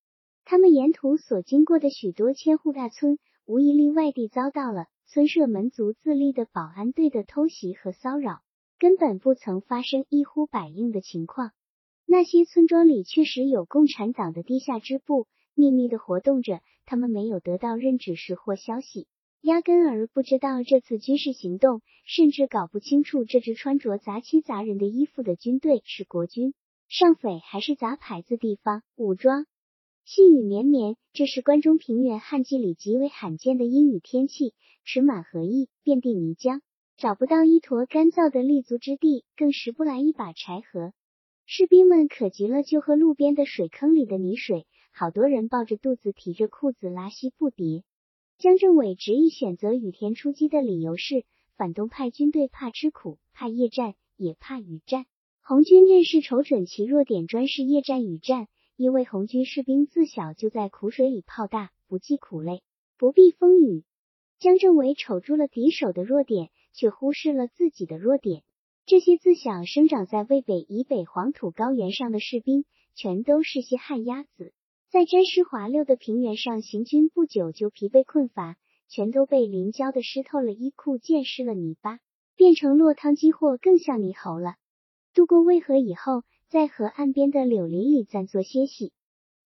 [0.44, 8.42] 他们沿途所经过的许多千户大村，无一例外地遭到了村社门族自立的保安队的偷袭和骚扰，
[8.78, 11.52] 根本不曾发生一呼百应的情况。
[12.06, 19.06] 那些村庄里确实有共产党的地下支部，秘密的活动着，他们没有得到任指示或消息。
[19.40, 26.52] 压根儿不知道这次军事行动，甚至搞不清楚这支穿着杂七杂人的衣服的军队是国军、
[26.88, 29.46] 上匪还是杂牌子地方武装。
[30.08, 36.60] 细雨绵绵，这是关中平原旱季里极为罕见的阴雨天气，池满河溢，遍地泥浆，
[36.96, 40.92] 找不到一坨干燥的立足之地，更拾不来一把柴禾。
[41.44, 47.82] 士兵们渴极了，就喝路边的水坑里的泥水，好多人抱着肚子，提着裤子，拉稀不迭。
[48.38, 51.24] 江政委执意选择雨田出击的理由是，
[51.56, 55.04] 反动派军队怕吃苦，怕夜战，也怕雨战。
[55.42, 58.46] 红军认识瞅准其弱点，专是夜战、雨战。
[58.76, 62.62] 因为红军士兵自小就在苦水里泡大，不计苦累，
[62.98, 63.84] 不避风雨。
[64.38, 68.42] 江政委瞅住了敌手的弱点，却忽视了自己的弱点。
[68.84, 74.52] 这些自小生长在渭北以北黄土高原上的士兵，全都是些旱鸭子。
[74.90, 78.56] 在沾湿滑溜的平原上行军不久就疲惫困乏，
[78.88, 81.98] 全都被淋浇的湿透了衣裤，溅湿了泥巴，
[82.36, 84.54] 变成落汤鸡或更像泥猴了。
[85.14, 88.92] 渡过渭河以后，在河岸边的柳林里暂作歇息。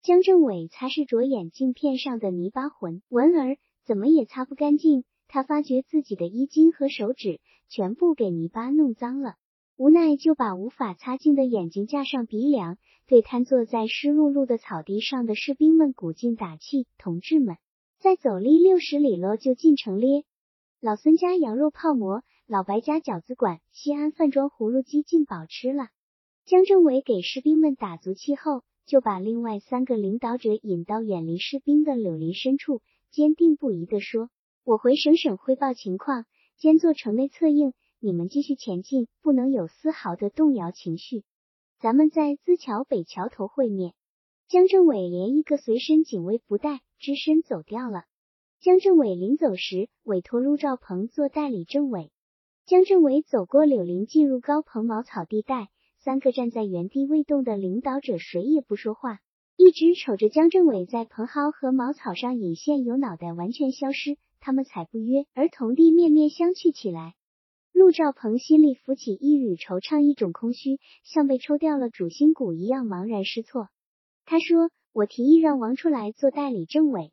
[0.02, 5.04] 江政委擦拭着眼镜片上的泥巴浑纹儿，怎么也擦不干净。
[5.26, 9.36] 他发觉自己的衣襟和手指全部给泥巴弄脏了。
[9.76, 17.56] 无奈就把无法擦净的眼睛架上鼻梁，对瘫坐在湿漉漉的草地上的士兵们鼓劲打气：“同志们，
[17.98, 20.24] 再走力六十里了就进城咧！
[20.80, 25.88] 老孙家羊肉泡馍，老白家饺子馆，西安饭庄葫芦鸡进饱吃了。”
[26.50, 32.82] 江政委给士兵们打足气后，就把另外三个领导者引到远离士兵的柳林深处，
[33.12, 34.30] 坚定不移地说
[34.66, 36.24] ：“我回省省汇报情况，
[36.56, 41.22] 兼做城内策应。”你们继续前进，不能有丝毫的动摇情绪。
[41.78, 43.94] 咱们在资桥北桥头会面。
[44.48, 48.06] 江政委连一个随身警卫不带，只身走掉了。
[48.58, 52.10] 江政委临走时，委托陆兆鹏做代理政委。
[52.66, 55.68] 江政委走过柳林，进入高棚茅草地带。
[56.02, 59.18] 三个站在原地未动的领导者，谁也不说话，
[59.56, 64.16] 一直瞅着江政委在蓬蒿和茅草上隐现，有脑袋完全消失。
[64.40, 67.12] 他们才不约而同地面面相觑起来。
[67.74, 73.68] 陆兆鹏心里浮起一缕惆怅，一种空虚，像被抽掉了主心骨一样，茫然失措。
[74.24, 77.12] 他说：“我提议让王出来做代理政委。”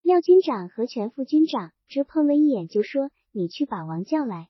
[0.00, 4.46] 廖军长和全副军长只碰了一眼，就说：“你去把王叫来。”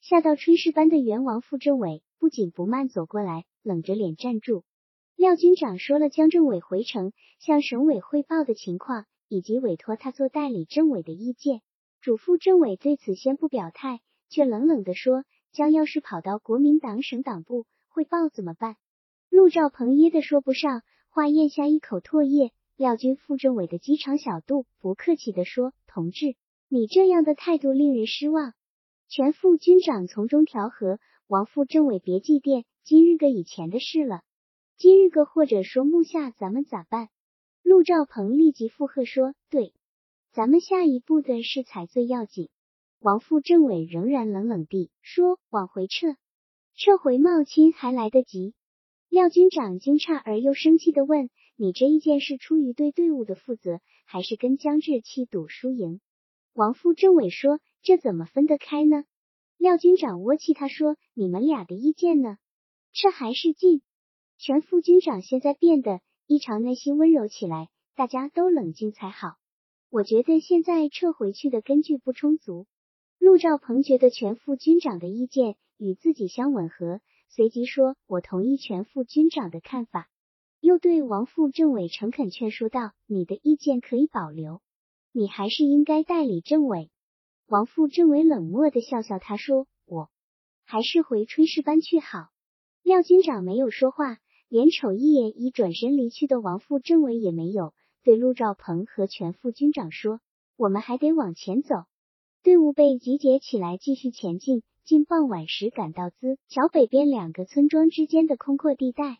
[0.00, 4.64] 下到炊事班的原王副政委不紧不慢走过来，冷着脸站住。
[5.16, 11.62] 廖军长说了江政委回城向省委汇报的情况，以及委托他做代理政委的意见，
[12.00, 14.00] 嘱咐政委对此先不表态。
[14.28, 15.22] 却冷冷地说
[15.54, 18.76] ：“将要是跑到国民党省党部汇报怎么办？”
[19.30, 22.50] 陆兆鹏噎得说不上话，咽下一口唾液。
[22.76, 26.34] 廖军副政委的机场小肚不客气地说：“同志，
[26.68, 28.52] 你这样的态度令人失望。”
[29.08, 34.22] 全副军长从中调和：“王副政委别祭奠，今日个以前的事了。
[34.76, 37.08] 今日个或者说目下咱们咋办？”
[37.64, 39.74] 陆兆鹏立即附和说：“对，
[40.32, 42.48] 咱们下一步的事才最要紧。”
[43.02, 46.14] 王副政委仍然冷冷地说：“往回撤，
[46.76, 48.54] 撤回茂亲还来得及。”
[49.10, 56.00] 廖军长惊诧而又生气的问：“你这意见是出于对队伍的负责，还是跟江志气赌输赢？”
[56.54, 59.02] 王副政委说：“这怎么分得开呢？”
[59.58, 62.38] 廖军长窝气他说：“你们俩的意见呢？
[62.92, 63.82] 撤还是进？”
[64.38, 69.36] 全副军长现在变得异常耐心温柔起来，大家都冷静才好。
[69.88, 72.66] 我觉得现在撤回去的根据不充足。
[73.18, 80.08] 陆兆鹏觉得全副军长的意见与自己相吻合，随即说：“我同意全副军长的看法。”
[80.60, 84.60] 又对王副政委诚恳劝说道：“你的意见可以保留，
[85.12, 86.90] 你还是应该代理政委。”
[87.48, 90.10] 王副政委冷漠的笑笑，他说：“我
[90.64, 92.26] 还是回炊事班去好。”
[92.82, 100.20] 廖军长没有说话，连瞅一眼已转身离去的王副政委也没有，对陆兆鹏和全副军长说
[100.58, 101.84] ：“我们还得往前走。”
[102.42, 104.64] 队伍被集结起来，继续前进。
[104.84, 109.18] 近傍晚时，赶到资桥北边两个村庄之间的空阔地带。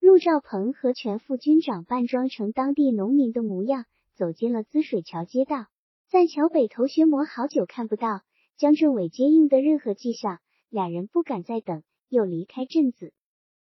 [0.00, 3.84] 陆兆鹏和全副军长扮装成当地农民的模样，
[4.16, 5.66] 走进了滋水桥街道。
[6.10, 8.22] 在桥北头薛磨好久看不到
[8.56, 13.12] 江政委接应的任何迹象，俩人不敢再等，又离开镇子。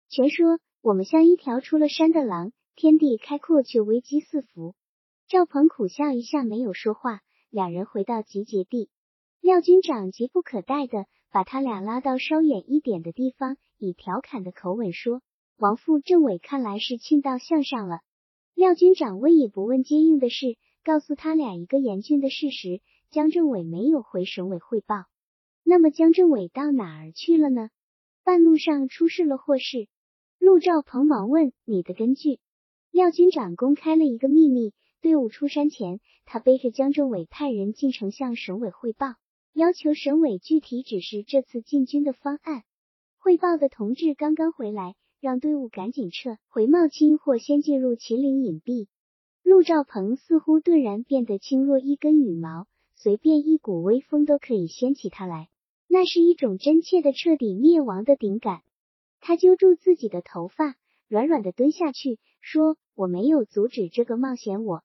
[0.08, 4.74] 全说我们像一条出了山的狼，天地开阔却危机四伏。
[5.28, 7.20] 赵鹏苦笑一下，没有说话。
[7.50, 8.88] 两人回到集结地。
[9.42, 15.20] 廖军长急不可待的把他俩拉到稍远一点的地方，以调侃的口吻说
[15.60, 17.98] ：“王副政委看来是倾倒向上了。”
[18.56, 20.56] 廖军长问也不问接应的事，
[20.88, 25.04] 告诉他俩一个严峻的事实：江政委没有回省委汇报。
[25.62, 27.68] 那么江政委到哪儿去了呢？
[28.24, 29.86] 半路上出事了或是？
[30.38, 32.40] 陆兆鹏忙问：“你的根据？”
[32.90, 34.72] 廖军长公开了一个秘密：
[35.02, 39.08] 队伍出山前，他背着江政委派人进城向省委汇报。
[39.52, 42.62] 要求省委具体指示这次进军的方案。
[43.18, 48.86] 汇报的同志刚刚回来，让队伍赶紧撤回茂清或先进入秦岭隐蔽。
[49.48, 55.48] 陆兆鹏似乎顿然变得轻若一根羽毛，随便一股微风都可以掀起他来。
[55.88, 58.60] 那是一种真切的彻底灭亡的顶感。
[59.20, 60.76] 他揪住自己的头发，
[61.08, 64.84] 软软的蹲下去，说：“我没有阻止这个冒险。”我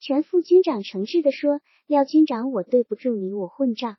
[0.00, 3.96] 全副军长诚挚的说：“廖军长，我对不住你，我混账。”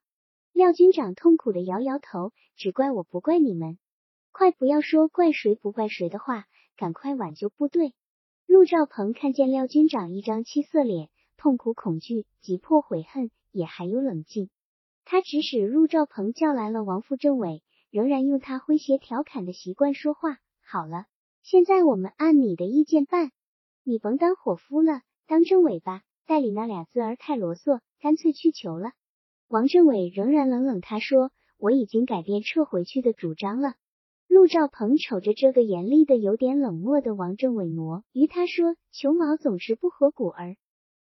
[0.52, 3.78] 廖军长痛苦的摇摇头，只怪我不怪你们，
[4.34, 7.94] 快不要说怪谁不怪谁的话，赶快挽救部队。
[8.46, 14.50] 陆兆鹏看见廖军长一张七色脸，痛苦、恐惧、急迫、悔恨，也还有冷静。
[15.06, 20.38] 他指使陆兆鹏叫来了王副政委，仍然用他诙谐调侃的习惯说话。
[20.64, 21.06] 好了，
[21.44, 23.32] 现在我们按你的意见办，
[23.84, 26.04] 你甭当伙夫了，当政委吧。
[26.28, 28.92] 代理那俩字儿太啰嗦，干脆去求了。
[29.50, 33.74] 王政委仍然冷冷，他说：“我已经改变撤回去的主张了。”
[34.34, 40.56] 陆兆鹏瞅着这个严厉的、有点冷漠的王政委，挪于他说：“穷毛总是不合骨儿。”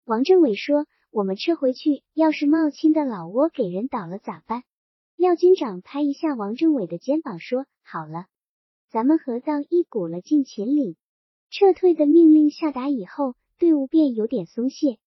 [0.06, 4.62] 王政委说：“我们撤回去，要是冒青的老窝给人倒了咋办？”
[5.18, 8.26] 廖军长拍一下王政委的肩膀说：“好了，
[8.88, 10.94] 咱们合到一股了，进秦岭。”
[11.50, 14.98] 撤退的命令下达以后，队伍便有点松懈。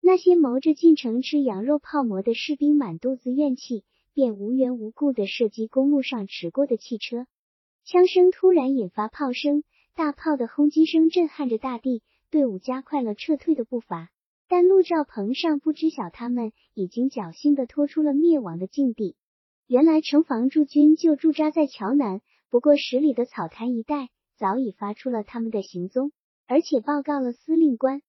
[0.00, 7.26] 那些谋着进城吃羊肉泡馍的士兵满肚子怨气，便无缘无故的射击公路上驰过的汽车。
[7.90, 12.02] 枪声突然引发炮声，大炮的轰击声震撼着大地。
[12.30, 14.10] 队伍加快了撤退的步伐，
[14.46, 19.16] 但陆兆鹏尚不知晓，他们已经侥幸的拖出了灭亡的境地。
[19.66, 22.20] 原来城防驻军就驻扎在桥南
[22.50, 26.12] 不过十里的草滩一带，早已发出了他们的行踪，
[26.46, 28.02] 而且报告了司令官。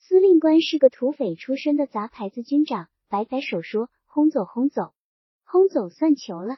[0.00, 4.92] 司令官是个土匪出身的杂牌子军长，摆摆手说：“轰走，轰走，
[5.44, 6.56] 轰走算球了。”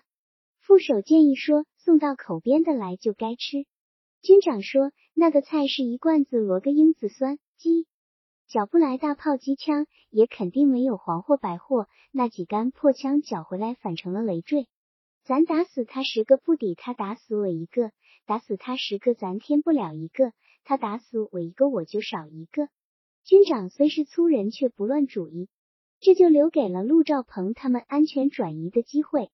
[0.59, 3.67] 副手建议说：“送到口边的来就该吃。”
[4.23, 7.87] 军长说：“那个菜是一罐子罗格英子酸鸡，
[8.47, 11.89] 缴不来大炮机枪，也肯定没有黄货白货。
[12.13, 14.69] 那几杆破枪缴回来反成了累赘，
[15.25, 17.91] 咱打死他十个不抵他打死我一个，
[18.27, 22.69] 打死他十个咱添不了一个，他打死我一个我就少一个。”
[23.25, 25.49] 军长虽是粗人，却不乱主意，
[26.01, 29.31] 这就留给了陆兆鹏他们安全转移的机会。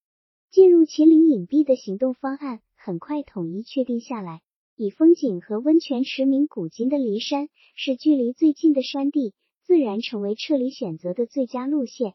[0.50, 4.40] 进入秦岭隐蔽的行动方案很快统一确定下来，
[4.76, 9.34] 以风景和温泉驰名古今的骊山是距离最近的山地，
[9.64, 12.14] 自然成为撤离选择的最佳路线。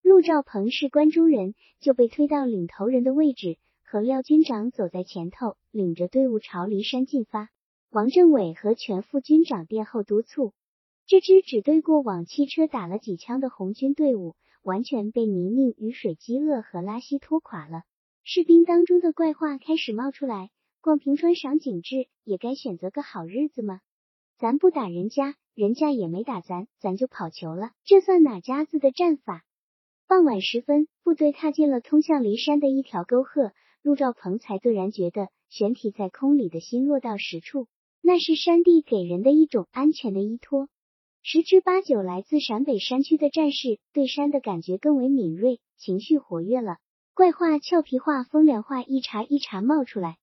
[0.00, 7.50] 陆兆鹏是关中人，就被推到领头人的位置，和廖军长走在前头，领着队伍朝骊山进发。
[7.90, 10.54] 王政委和全副军长殿后督促。
[11.06, 17.82] 这支只对过往汽车打了几枪的红军队伍，完全被泥泞、雨水、饥饿和拉稀拖垮了。
[18.24, 20.50] 士兵当中的怪话开始冒出来：
[20.80, 23.80] 逛平川赏景致，也该选择个好日子吗？
[24.38, 29.44] 咱不打人家，人家也没打咱，咱就跑球了，这算哪家子的战法？
[30.08, 37.68] 傍晚时分，部队踏进了通向骊山的一条沟壑，陆兆鹏才顿然觉得悬体在空里的心落到实处，
[38.00, 40.68] 那是山地给人的一种安全的依托。
[41.26, 46.76] 十之八九，来自陕北山区的战士对山的感觉更为敏锐，情绪活跃了。
[47.14, 50.18] 怪话、俏皮话、风凉话一茬一茬冒出来。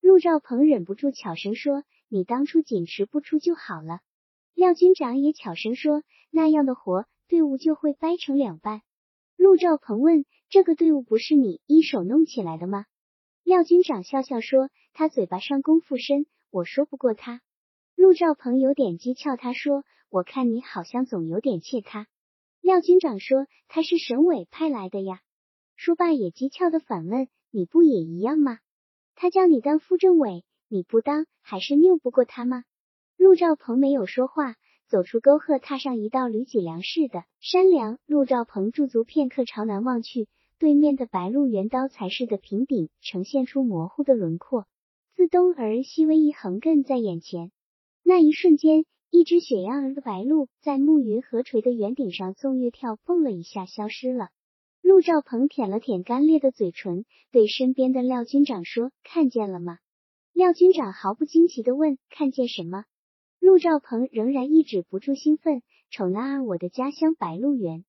[0.00, 3.98] 陆兆鹏忍不住悄声说：“你当初紧持不出就好了。”
[4.54, 8.80] 廖军长也悄声说：“那样的活，队伍就会掰成两半。”
[9.36, 12.84] 陆兆鹏问：“这个队伍不是你一手弄起来的吗？”
[13.42, 17.40] 廖军长笑笑说：“他嘴巴上功夫深，我说不过他。”
[17.96, 19.84] 陆兆鹏有点讥诮他说
[20.14, 22.06] ：“我看你好像总有点怯他。”
[22.62, 25.20] 廖军长说：“他是省委派来的呀。”
[25.74, 28.60] 说罢也讥诮的反问：“你不也一样吗？
[29.16, 32.62] 他叫你当副政委，你不当，还是拗不过他吗？”
[33.18, 34.54] 陆兆鹏没有说话，
[34.86, 37.98] 走出沟壑，踏上一道驴脊梁式的山梁。
[38.06, 40.28] 陆兆鹏驻足片刻，朝南望去，
[40.60, 44.68] 对面的白鹿原刀裁似的平顶呈现出模糊的轮廓，
[45.16, 47.50] 自东而西微一横亘在眼前。
[48.04, 48.84] 那一瞬间，
[49.16, 54.30] 一只雪样儿的白鹭在暮云河垂的圆顶上纵跃跳蹦了一下，消失了。
[54.82, 59.78] 陆兆鹏舔了舔干裂的嘴唇，对身边的廖军长说：“看见了吗？”
[60.34, 62.86] 廖军长毫不惊奇的问：“看见什么？”
[63.38, 67.84] 陆兆鹏仍然抑制不住兴奋，瞅那儿我的家乡白鹿原。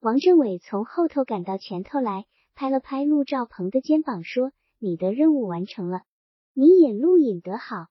[0.00, 6.02] 王政委从后头赶到前头来，拍了拍陆兆鹏的肩膀，说：“你的任务完成了，
[6.52, 7.86] 你引路引得好，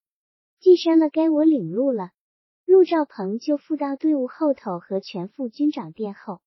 [0.60, 2.12] 进山了，该我领路了。”
[2.66, 6.42] 陆兆鹏就附到队伍后头和全副军长殿后。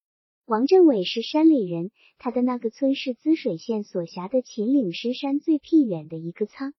[0.46, 6.74] 王政委是山里人，他的那个村是滋水县所辖的秦岭深山最僻远的一个仓。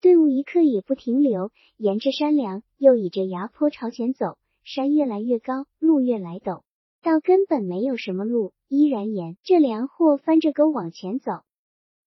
[0.00, 4.38] 队伍一刻也不停留，沿着山梁又倚着崖坡朝前走。
[4.64, 6.62] 山越来越高，路越来陡，
[7.02, 11.40] 到根本没有什么路，依然沿着梁或翻着沟往前走。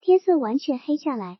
[0.00, 1.38] 天色完全黑下来，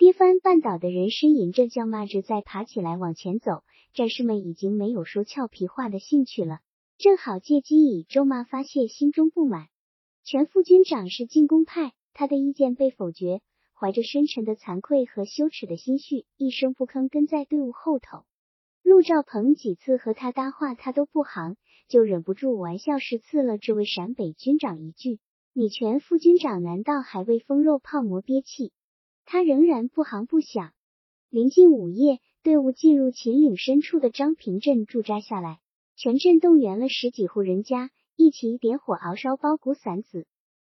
[0.00, 3.62] 跌翻绊倒的人呻吟着、叫骂着，再爬起来往前走。
[3.92, 6.60] 战士们已经没有说俏皮话的兴趣了，
[6.96, 9.66] 正好借机以咒骂发泄心中不满。
[10.24, 13.42] 全副军长是进攻派，他的意见被否决。
[13.74, 18.24] 怀着深沉的惭愧和羞耻的心绪，一声不吭跟在队伍后头。
[18.82, 25.20] 陆兆鹏几次和他搭话，他都不行，就忍不住玩笑式刺了这位陕北军长一句
[25.52, 28.72] ：“你全副军长难道还为风肉泡馍憋气？”
[29.32, 30.72] 他仍然不行不响。
[31.28, 35.60] 临近午夜，队伍进入秦岭深处的张平镇驻扎下来，
[35.94, 40.26] 全镇动员了十几户人家，一起点火熬烧包谷馓子。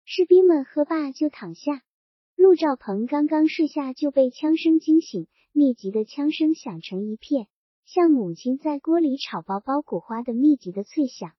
[0.06, 1.84] 士兵们喝罢就躺下。
[2.36, 7.46] 陆兆鹏刚刚睡下，就被枪声惊醒，密集的枪声响成一片，
[7.86, 11.34] 像母亲在锅里炒包包谷花的密集的脆响。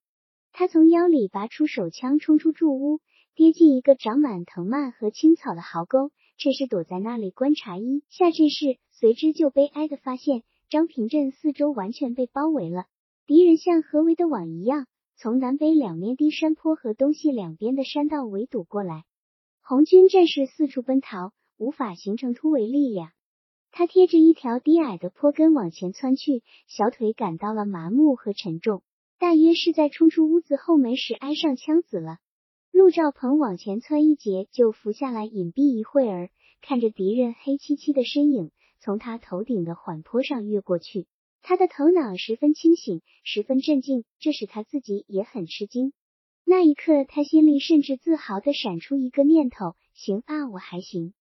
[0.53, 3.01] 他从腰里拔出手枪，冲出住屋，
[3.35, 8.79] 跌进一个长满藤蔓和青草的壕沟，却是躲在那里观察一下阵势。
[8.91, 12.85] 随之就悲哀的发现，张平镇四周完全被包围了，
[13.27, 19.03] 敌人像合围的网一样，从南北两面低山坡和东西两边的山道围堵过来。
[19.61, 23.11] 红军战士四处奔逃，无法形成突围力量。
[23.71, 28.81] 他贴着一条低矮的坡根往前窜去，小腿感到了麻木和沉重，
[29.19, 32.17] 大约是在冲出屋子后门时挨上枪子了。
[32.71, 36.29] 陆兆鹏往前窜一截，就伏下来隐蔽一会儿，
[36.61, 41.07] 看着敌人黑漆漆的身影从他头顶的缓坡上越过去。
[41.41, 45.93] 他的头脑十分清醒，十分镇静，这使他自己也很吃惊。
[46.45, 51.13] 那一刻，他心里甚至自豪的闪出一个念头：行啊，我还行。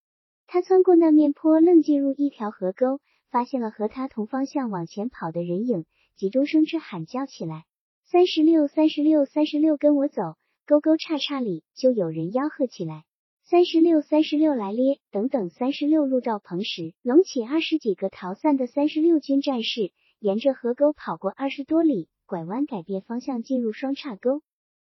[0.46, 5.84] 他穿过那面坡，愣进入一条河沟，发现了和他同方向往前跑的人影，
[6.16, 7.64] 急中生智喊叫起来
[8.04, 10.34] ：“三十六，三十六，三十六，跟我走！”
[10.68, 13.04] 沟沟叉叉里就有人吆喝起来
[13.48, 24.42] ：“三十六，三十六，来咧！”等等，三十六路兆鹏时，隆起二十几个逃散的三十六军战士，沿着河沟跑过二十多里，拐弯改变方向进入双岔沟。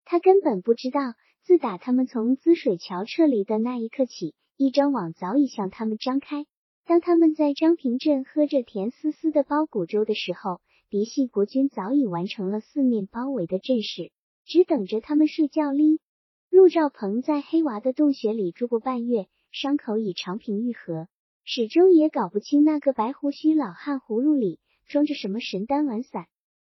[0.03, 0.99] 他根本不知道，
[1.45, 6.45] 自打他们从滋水桥撤离的那一刻起，一张网早已向他们张开。
[6.85, 10.59] 当他们在张平镇喝着甜丝丝的包谷粥的时候，
[10.89, 14.11] 嫡系国军早已完成了四面包围的阵势，
[14.51, 16.01] 只等着他们睡觉哩。
[16.49, 21.07] 陆兆鹏在黑娃的洞穴里住过半月，伤口已长平愈合，
[21.45, 26.25] 始终也搞不清那个白胡须老汉葫芦里装着什么神丹丸散。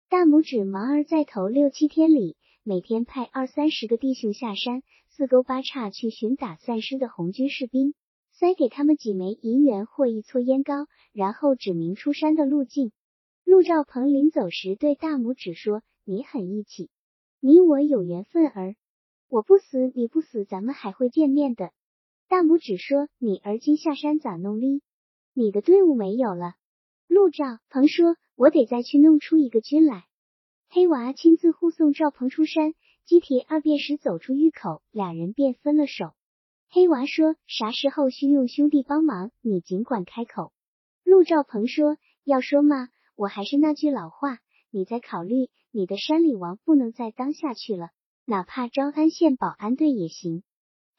[0.08, 2.36] 大拇指忙儿在头六七天里。
[2.64, 7.94] 每天派二三十个弟兄下山，四沟八叉去寻打散失的红军士兵，
[8.32, 12.90] 塞给他们几枚银元或一撮烟膏，然后指明出山的路径。
[13.44, 16.90] 陆兆鹏临走时对大拇指说：“你很义气，
[17.40, 18.74] 你我有缘分儿，
[19.28, 21.70] 我不死你不死，咱们还会见面的。”
[22.28, 24.82] 大拇指说：“你而今下山咋弄哩？
[25.32, 26.54] 你的队伍没有了。”
[27.08, 30.04] 陆兆鹏说：“我得再去弄出一个军来。”
[30.68, 32.74] 黑娃亲自护送赵鹏出山，
[33.04, 36.12] 鸡蹄二便时走出峪口，俩人便分了手。
[36.68, 40.52] 黑娃说：“啥时候需用兄弟帮忙，你尽管开口。”
[41.02, 47.90] 陆兆鹏说：“要说嘛，我还是那句老话，你在考虑，你的山里王不能再当下去了，
[48.24, 50.42] 哪怕招安县保安队也行。”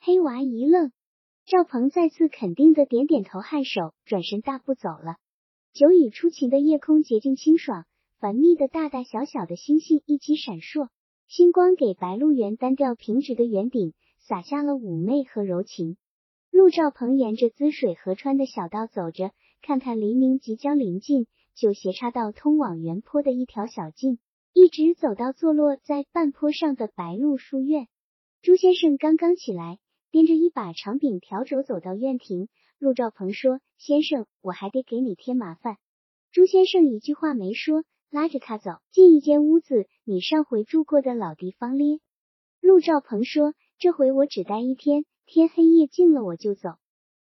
[0.01, 0.91] 黑娃一愣，
[1.45, 5.17] 赵鹏再次肯定的点点头，颔首，转身大步走了。
[5.73, 7.85] 久雨初晴的夜空洁净清爽，
[8.19, 10.89] 繁密的大大小小的星星一起闪烁，
[11.27, 15.97] 星光给白鹿原单调平直的圆顶洒下了妩媚和柔情。
[16.51, 24.17] 陆兆鹏沿着滋水河川的小道走着，看看黎明即将临近，就斜插到通往原坡的一条小径，
[24.53, 27.87] 一直走到坐落在半坡上的白鹿书院。
[28.41, 29.77] 朱先生刚刚起来，
[30.11, 32.49] 掂着一把长柄笤帚走到院庭。
[32.79, 35.77] 陆兆鹏说：“先生，我还得给你添麻烦。”
[36.31, 41.99] 朱先生一句话没说，拉着他走进一间屋子，你上回住过的老地方咧。
[42.61, 46.71] 陆兆鹏说：“这回我只待一天。”天黑夜静了，我就走。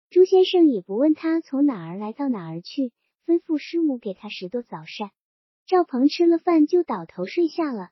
[0.10, 2.94] 朱先生也不问他从哪儿来到哪儿去，
[3.26, 5.12] 吩咐师母给他拾掇早膳。
[5.68, 7.90] 赵鹏吃了饭就倒头睡下了。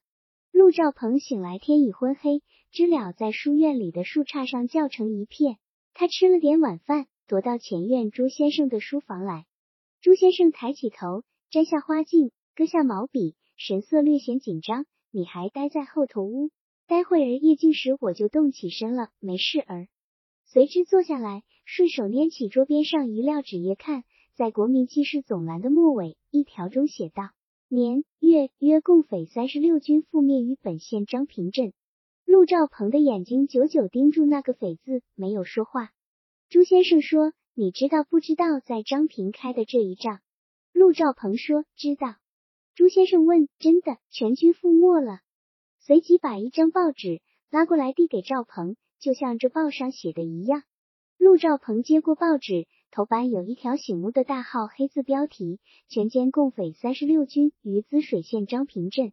[0.53, 5.57] 陆兆鹏醒来，天已昏黑，知了在书院里的树杈上叫成一片。
[5.93, 9.45] 他吃了点晚饭，躲到前院朱先生的书房来。
[9.99, 14.86] 朱先生抬起头，摘下花镜，搁下毛笔，神色略显紧张。
[15.11, 16.51] 你还待在后头屋，
[16.88, 19.89] 待会儿夜静时我就动起身了，没事儿。
[20.45, 27.32] 随之坐下来，顺手拈起桌边上一撂纸页看，在国民记事总栏的末尾一条中写道：
[27.68, 31.74] 年月约共匪三十六军覆灭于本县张平镇。
[32.24, 35.89] 陆兆鹏的眼睛久久盯住那个匪字，没有说话。
[36.47, 40.20] 朱先生说：“你知道不知道在张平开的这一仗？”
[40.74, 42.16] 陆兆鹏说：“知道。”
[42.76, 45.22] 朱先生问：“真的全军覆没了？”
[45.82, 48.76] 随即把一张报纸拉过来递给赵鹏。
[48.99, 50.63] 就像这报上写的一样，
[51.18, 59.12] 陆兆鹏接过报纸，头版有一条醒目的大号黑字标题：“全歼共匪三十六军于滋水县张平镇。”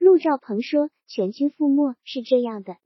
[0.00, 2.78] 陆兆鹏说：“全军覆没是这样的，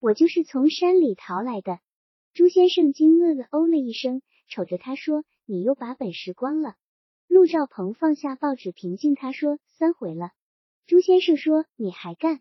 [0.00, 1.78] 我就是从山里逃来的。”
[2.32, 6.74] 朱先生惊愕的哦了一声，瞅着他说：“你又把本事光了。”
[7.28, 10.30] 陆兆鹏放下报纸，平静他说：“三回了。”
[10.88, 12.40] 朱先生说：“你还干？”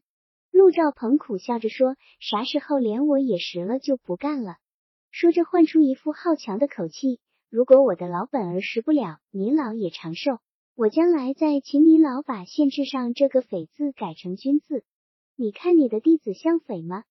[0.52, 4.56] 陆兆鹏苦笑着说：“啥时候连我也识了就不干了。”
[5.12, 7.20] 说着换出一副好强的口气
[7.52, 10.40] ：“如果我的老本儿食不了，你老也长寿。
[10.74, 14.86] 我将来再请你老把县志上这个匪字改成军字。
[15.36, 17.04] 你看你的弟子像匪吗？”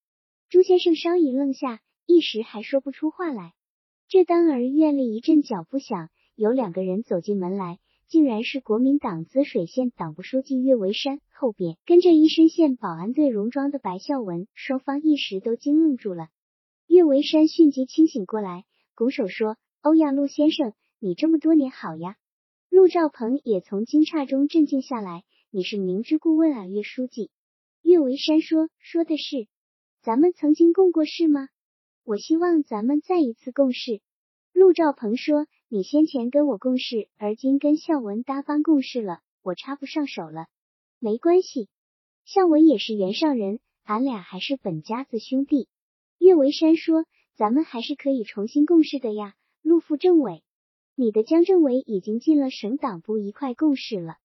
[0.49, 3.53] 朱先生稍一愣下，一时还说不出话来。
[4.09, 7.79] 这当儿院里一阵脚步响，有两个人走进门来。
[8.09, 16.29] 竟然是国民党滋水县党部书记岳维山，后边跟着一身县保安队戎装的白孝文，双方一时都惊愣住了。
[16.87, 18.65] 岳维山迅即清醒过来，
[18.95, 22.17] 拱手说：“欧阳陆先生，你这么多年好呀。”
[22.71, 27.31] 陆兆鹏也从惊诧中镇静下来：“你是明知故问啊，岳书记。”
[27.83, 29.49] 岳维山说：“说的是，
[30.03, 31.49] 咱们曾经共过事吗？
[32.05, 34.01] 我希望咱们再一次共事。”
[34.53, 35.47] 陆兆鹏说。
[35.73, 40.47] 你先前跟我共事，而今跟孝文搭帮共事了，我插不上手了。
[40.99, 41.69] 没关系，
[42.25, 45.69] 孝文也是原上人，俺俩还是本家子兄弟。
[46.19, 47.05] 岳维山说
[47.39, 50.43] ：“咱们还是可以重新共事的呀。”陆副政委，
[50.95, 54.17] 你的江政委已经进了省党部一块共事了，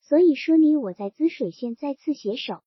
[0.00, 2.62] 所以说你我在滋水县再次携手。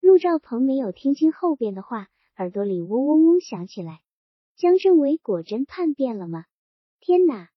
[0.00, 4.00] 陆兆鹏没有听清后边的话，耳朵里嗡嗡嗡响起来。
[4.56, 6.44] 江政委果真叛变了吗？
[7.00, 7.48] 天哪！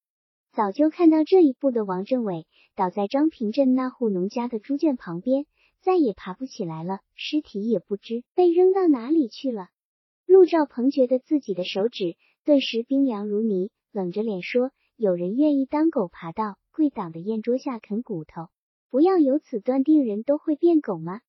[0.52, 2.46] 早就看到这一步的王政委
[2.76, 5.46] 倒在张平镇那户农家的猪圈旁边，
[5.80, 9.68] 再也爬不起来了，尸体也不知被扔到哪里去了。
[10.26, 18.48] 陆兆鹏觉得自己的手指顿时冰凉如泥，冷着脸说：“有人愿意当狗爬到贵党的宴桌下啃骨头，
[18.90, 21.20] 不要由此断定人都会变狗吗？”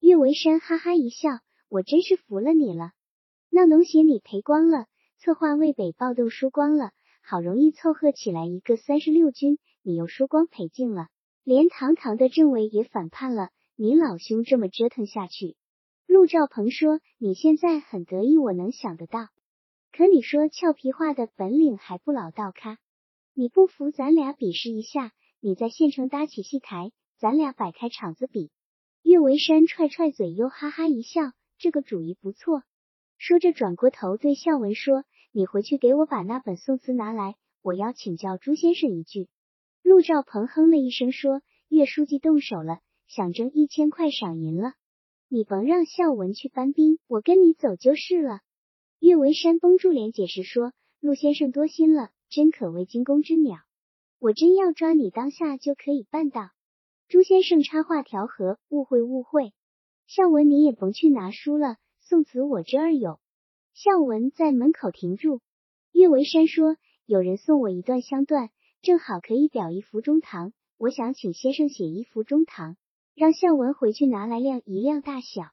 [0.00, 1.30] 岳维山哈哈一笑
[1.70, 2.92] ：“我真是服了你了。
[3.48, 4.84] 那农协你赔光了，
[5.16, 6.90] 策划渭北暴动输光了。”
[7.22, 11.08] 好容易凑合起来一个三十六军，你又输光赔尽了，
[11.42, 13.48] 连堂堂的政委也反叛了。
[13.76, 15.56] 你老兄这么折腾下去，
[16.06, 19.28] 陆兆鹏说：“你现在很得意，我能想得到。
[19.92, 22.78] 可你说俏皮话的本领还不老道咖？
[23.34, 25.12] 你不服，咱俩比试一下。
[25.40, 28.50] 你在县城搭起戏台，咱俩摆开场子比。”
[29.02, 32.62] 岳维山踹踹嘴，又哈哈一笑：“这个主意不错。”
[33.18, 35.04] 说着转过头对孝文说。
[35.32, 39.28] 你回去给我把那本宋词拿来，我要请教朱先生一句。
[39.80, 44.72] 陆兆鹏哼了一声说：“岳书记动手了，想挣一千块赏银了。
[45.28, 48.40] 你甭让孝文去搬兵，我跟你走就是了。”
[49.00, 53.56] 岳维山绷住脸解释说：“陆先生多心了，真可谓惊弓之鸟。
[54.18, 56.50] 我真要抓你当下就可以办到。”
[57.08, 59.54] 朱先生插话调和：“误会误会，
[60.06, 63.18] 孝文你也甭去拿书了，宋词我这儿有。”
[63.72, 65.40] 孝文在门口停住，
[65.92, 66.76] 岳维山说
[67.06, 68.50] ：“有人送我一段香缎，
[68.82, 72.76] 正好可以裱一幅中堂，我想请先生写一幅中堂，
[73.14, 75.44] 让孝文回去拿来量一量大小。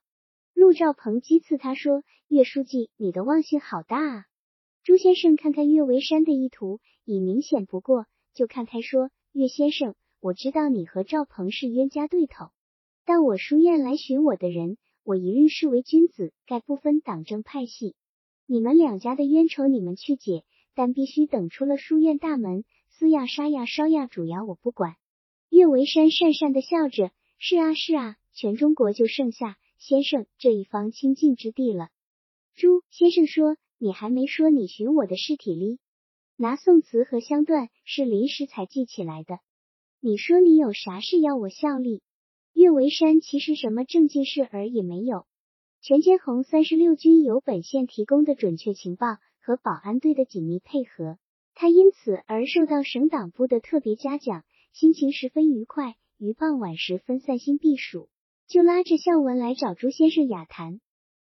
[0.58, 4.26] 陆兆鹏讥刺他说：“岳书记，你的忘性好大啊！”
[4.82, 12.50] 朱先生看看岳维山的意图已明显不过，就看开说：“岳先生，我知道你和赵鹏是冤家对头，
[13.06, 17.96] 但我书院来寻我的人，我一律视为君子，概不分党政派系。
[18.48, 20.44] 你们两家的冤仇，你们去解。”
[20.74, 24.96] 但必须等出了书院大门，撕呀杀呀烧呀煮呀，我不管。
[25.50, 31.90] 岳维山讪讪的笑着：“是啊是啊，全中国就剩下先生这一方清净之地了。”
[32.56, 35.80] 朱先生说：“你还没说你寻我的尸体哩？
[36.36, 39.40] 拿宋词和香断是临时才记起来的。
[40.00, 42.02] 你说你有啥事要我效力？”
[42.54, 45.26] 岳维山其实什么正经事儿也没有。
[45.82, 49.18] 全歼红三十六军由本县提供的准确情报。
[49.40, 51.18] 和保安队的紧密配合，
[51.54, 55.96] 他因此而受到省党部的特别嘉奖，心情十分愉快。
[56.18, 58.10] 于傍晚时分散心避暑，
[58.48, 60.80] 就拉着孝文来找朱先生雅谈。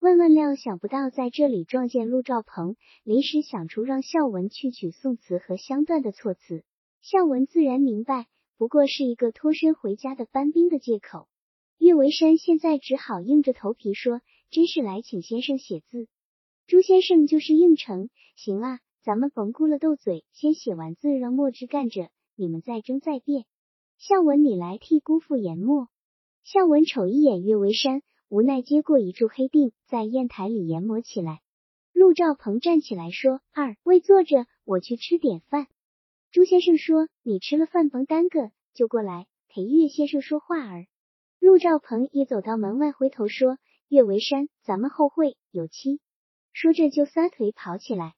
[0.01, 6.65] 万万料想不到在这里撞见陆兆鹏，临时想出让孝文去取宋词和香断的措辞。
[7.01, 8.27] 孝文自然明白，
[8.59, 11.29] 不过是一个脱身回家的班兵的借口。
[11.79, 16.09] 岳维山现在只好硬着头皮说：“真是来请先生写字。”
[16.67, 23.45] 朱先生就是应承，行啊，咱们甭顾了斗嘴，先写完字让墨汁干着，你们再争再辩。
[23.99, 25.87] 孝文，你来替姑父研墨。
[26.45, 31.41] 孝文瞅一眼岳维山，无奈接过一柱黑锭，在砚台里研磨起来。
[31.95, 35.69] 陆兆鹏站起来说：“二位坐着，我去吃点饭。”
[36.31, 40.85] 朱先生说：“你吃了饭甭耽搁，就过来陪岳先生说话儿。”
[41.41, 43.57] 陆兆鹏也走到门外，回头说
[43.89, 45.99] ：“岳维山，咱们后会有期。”
[46.53, 48.13] 说着就撒腿跑起来。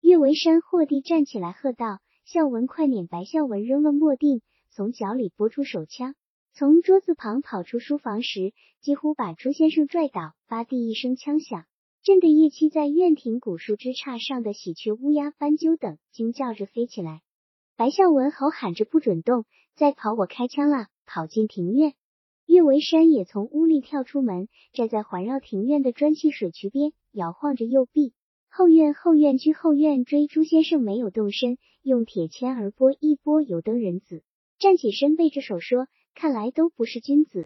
[0.00, 6.14] 岳维山霍地站起来喝道：“孝文，快撵！”白孝文扔了墨锭，从脚里拨出手枪，
[6.58, 10.32] 从桌子旁跑出书房时，几乎把朱先生拽倒。
[10.48, 11.66] 吧地一声枪响，
[12.02, 17.20] 震得夜栖在院庭古树枝杈上的喜鹊、乌鸦、斑鸠等惊叫着飞起来。
[17.76, 19.44] 白孝文吼喊着：“不准动！
[19.74, 21.92] 再跑，我开枪了！”跑进庭院。
[22.46, 26.94] 岳维山也从屋里跳出门，站在环绕庭院的砖砌水渠边。
[27.12, 28.14] 摇晃着右臂，
[28.48, 34.22] 后院后院居后院追朱先生没有动身，用铁签儿拨一拨油灯人子，
[34.58, 35.86] 站起身背着手说
[36.18, 37.44] ：“看来都不是君子。”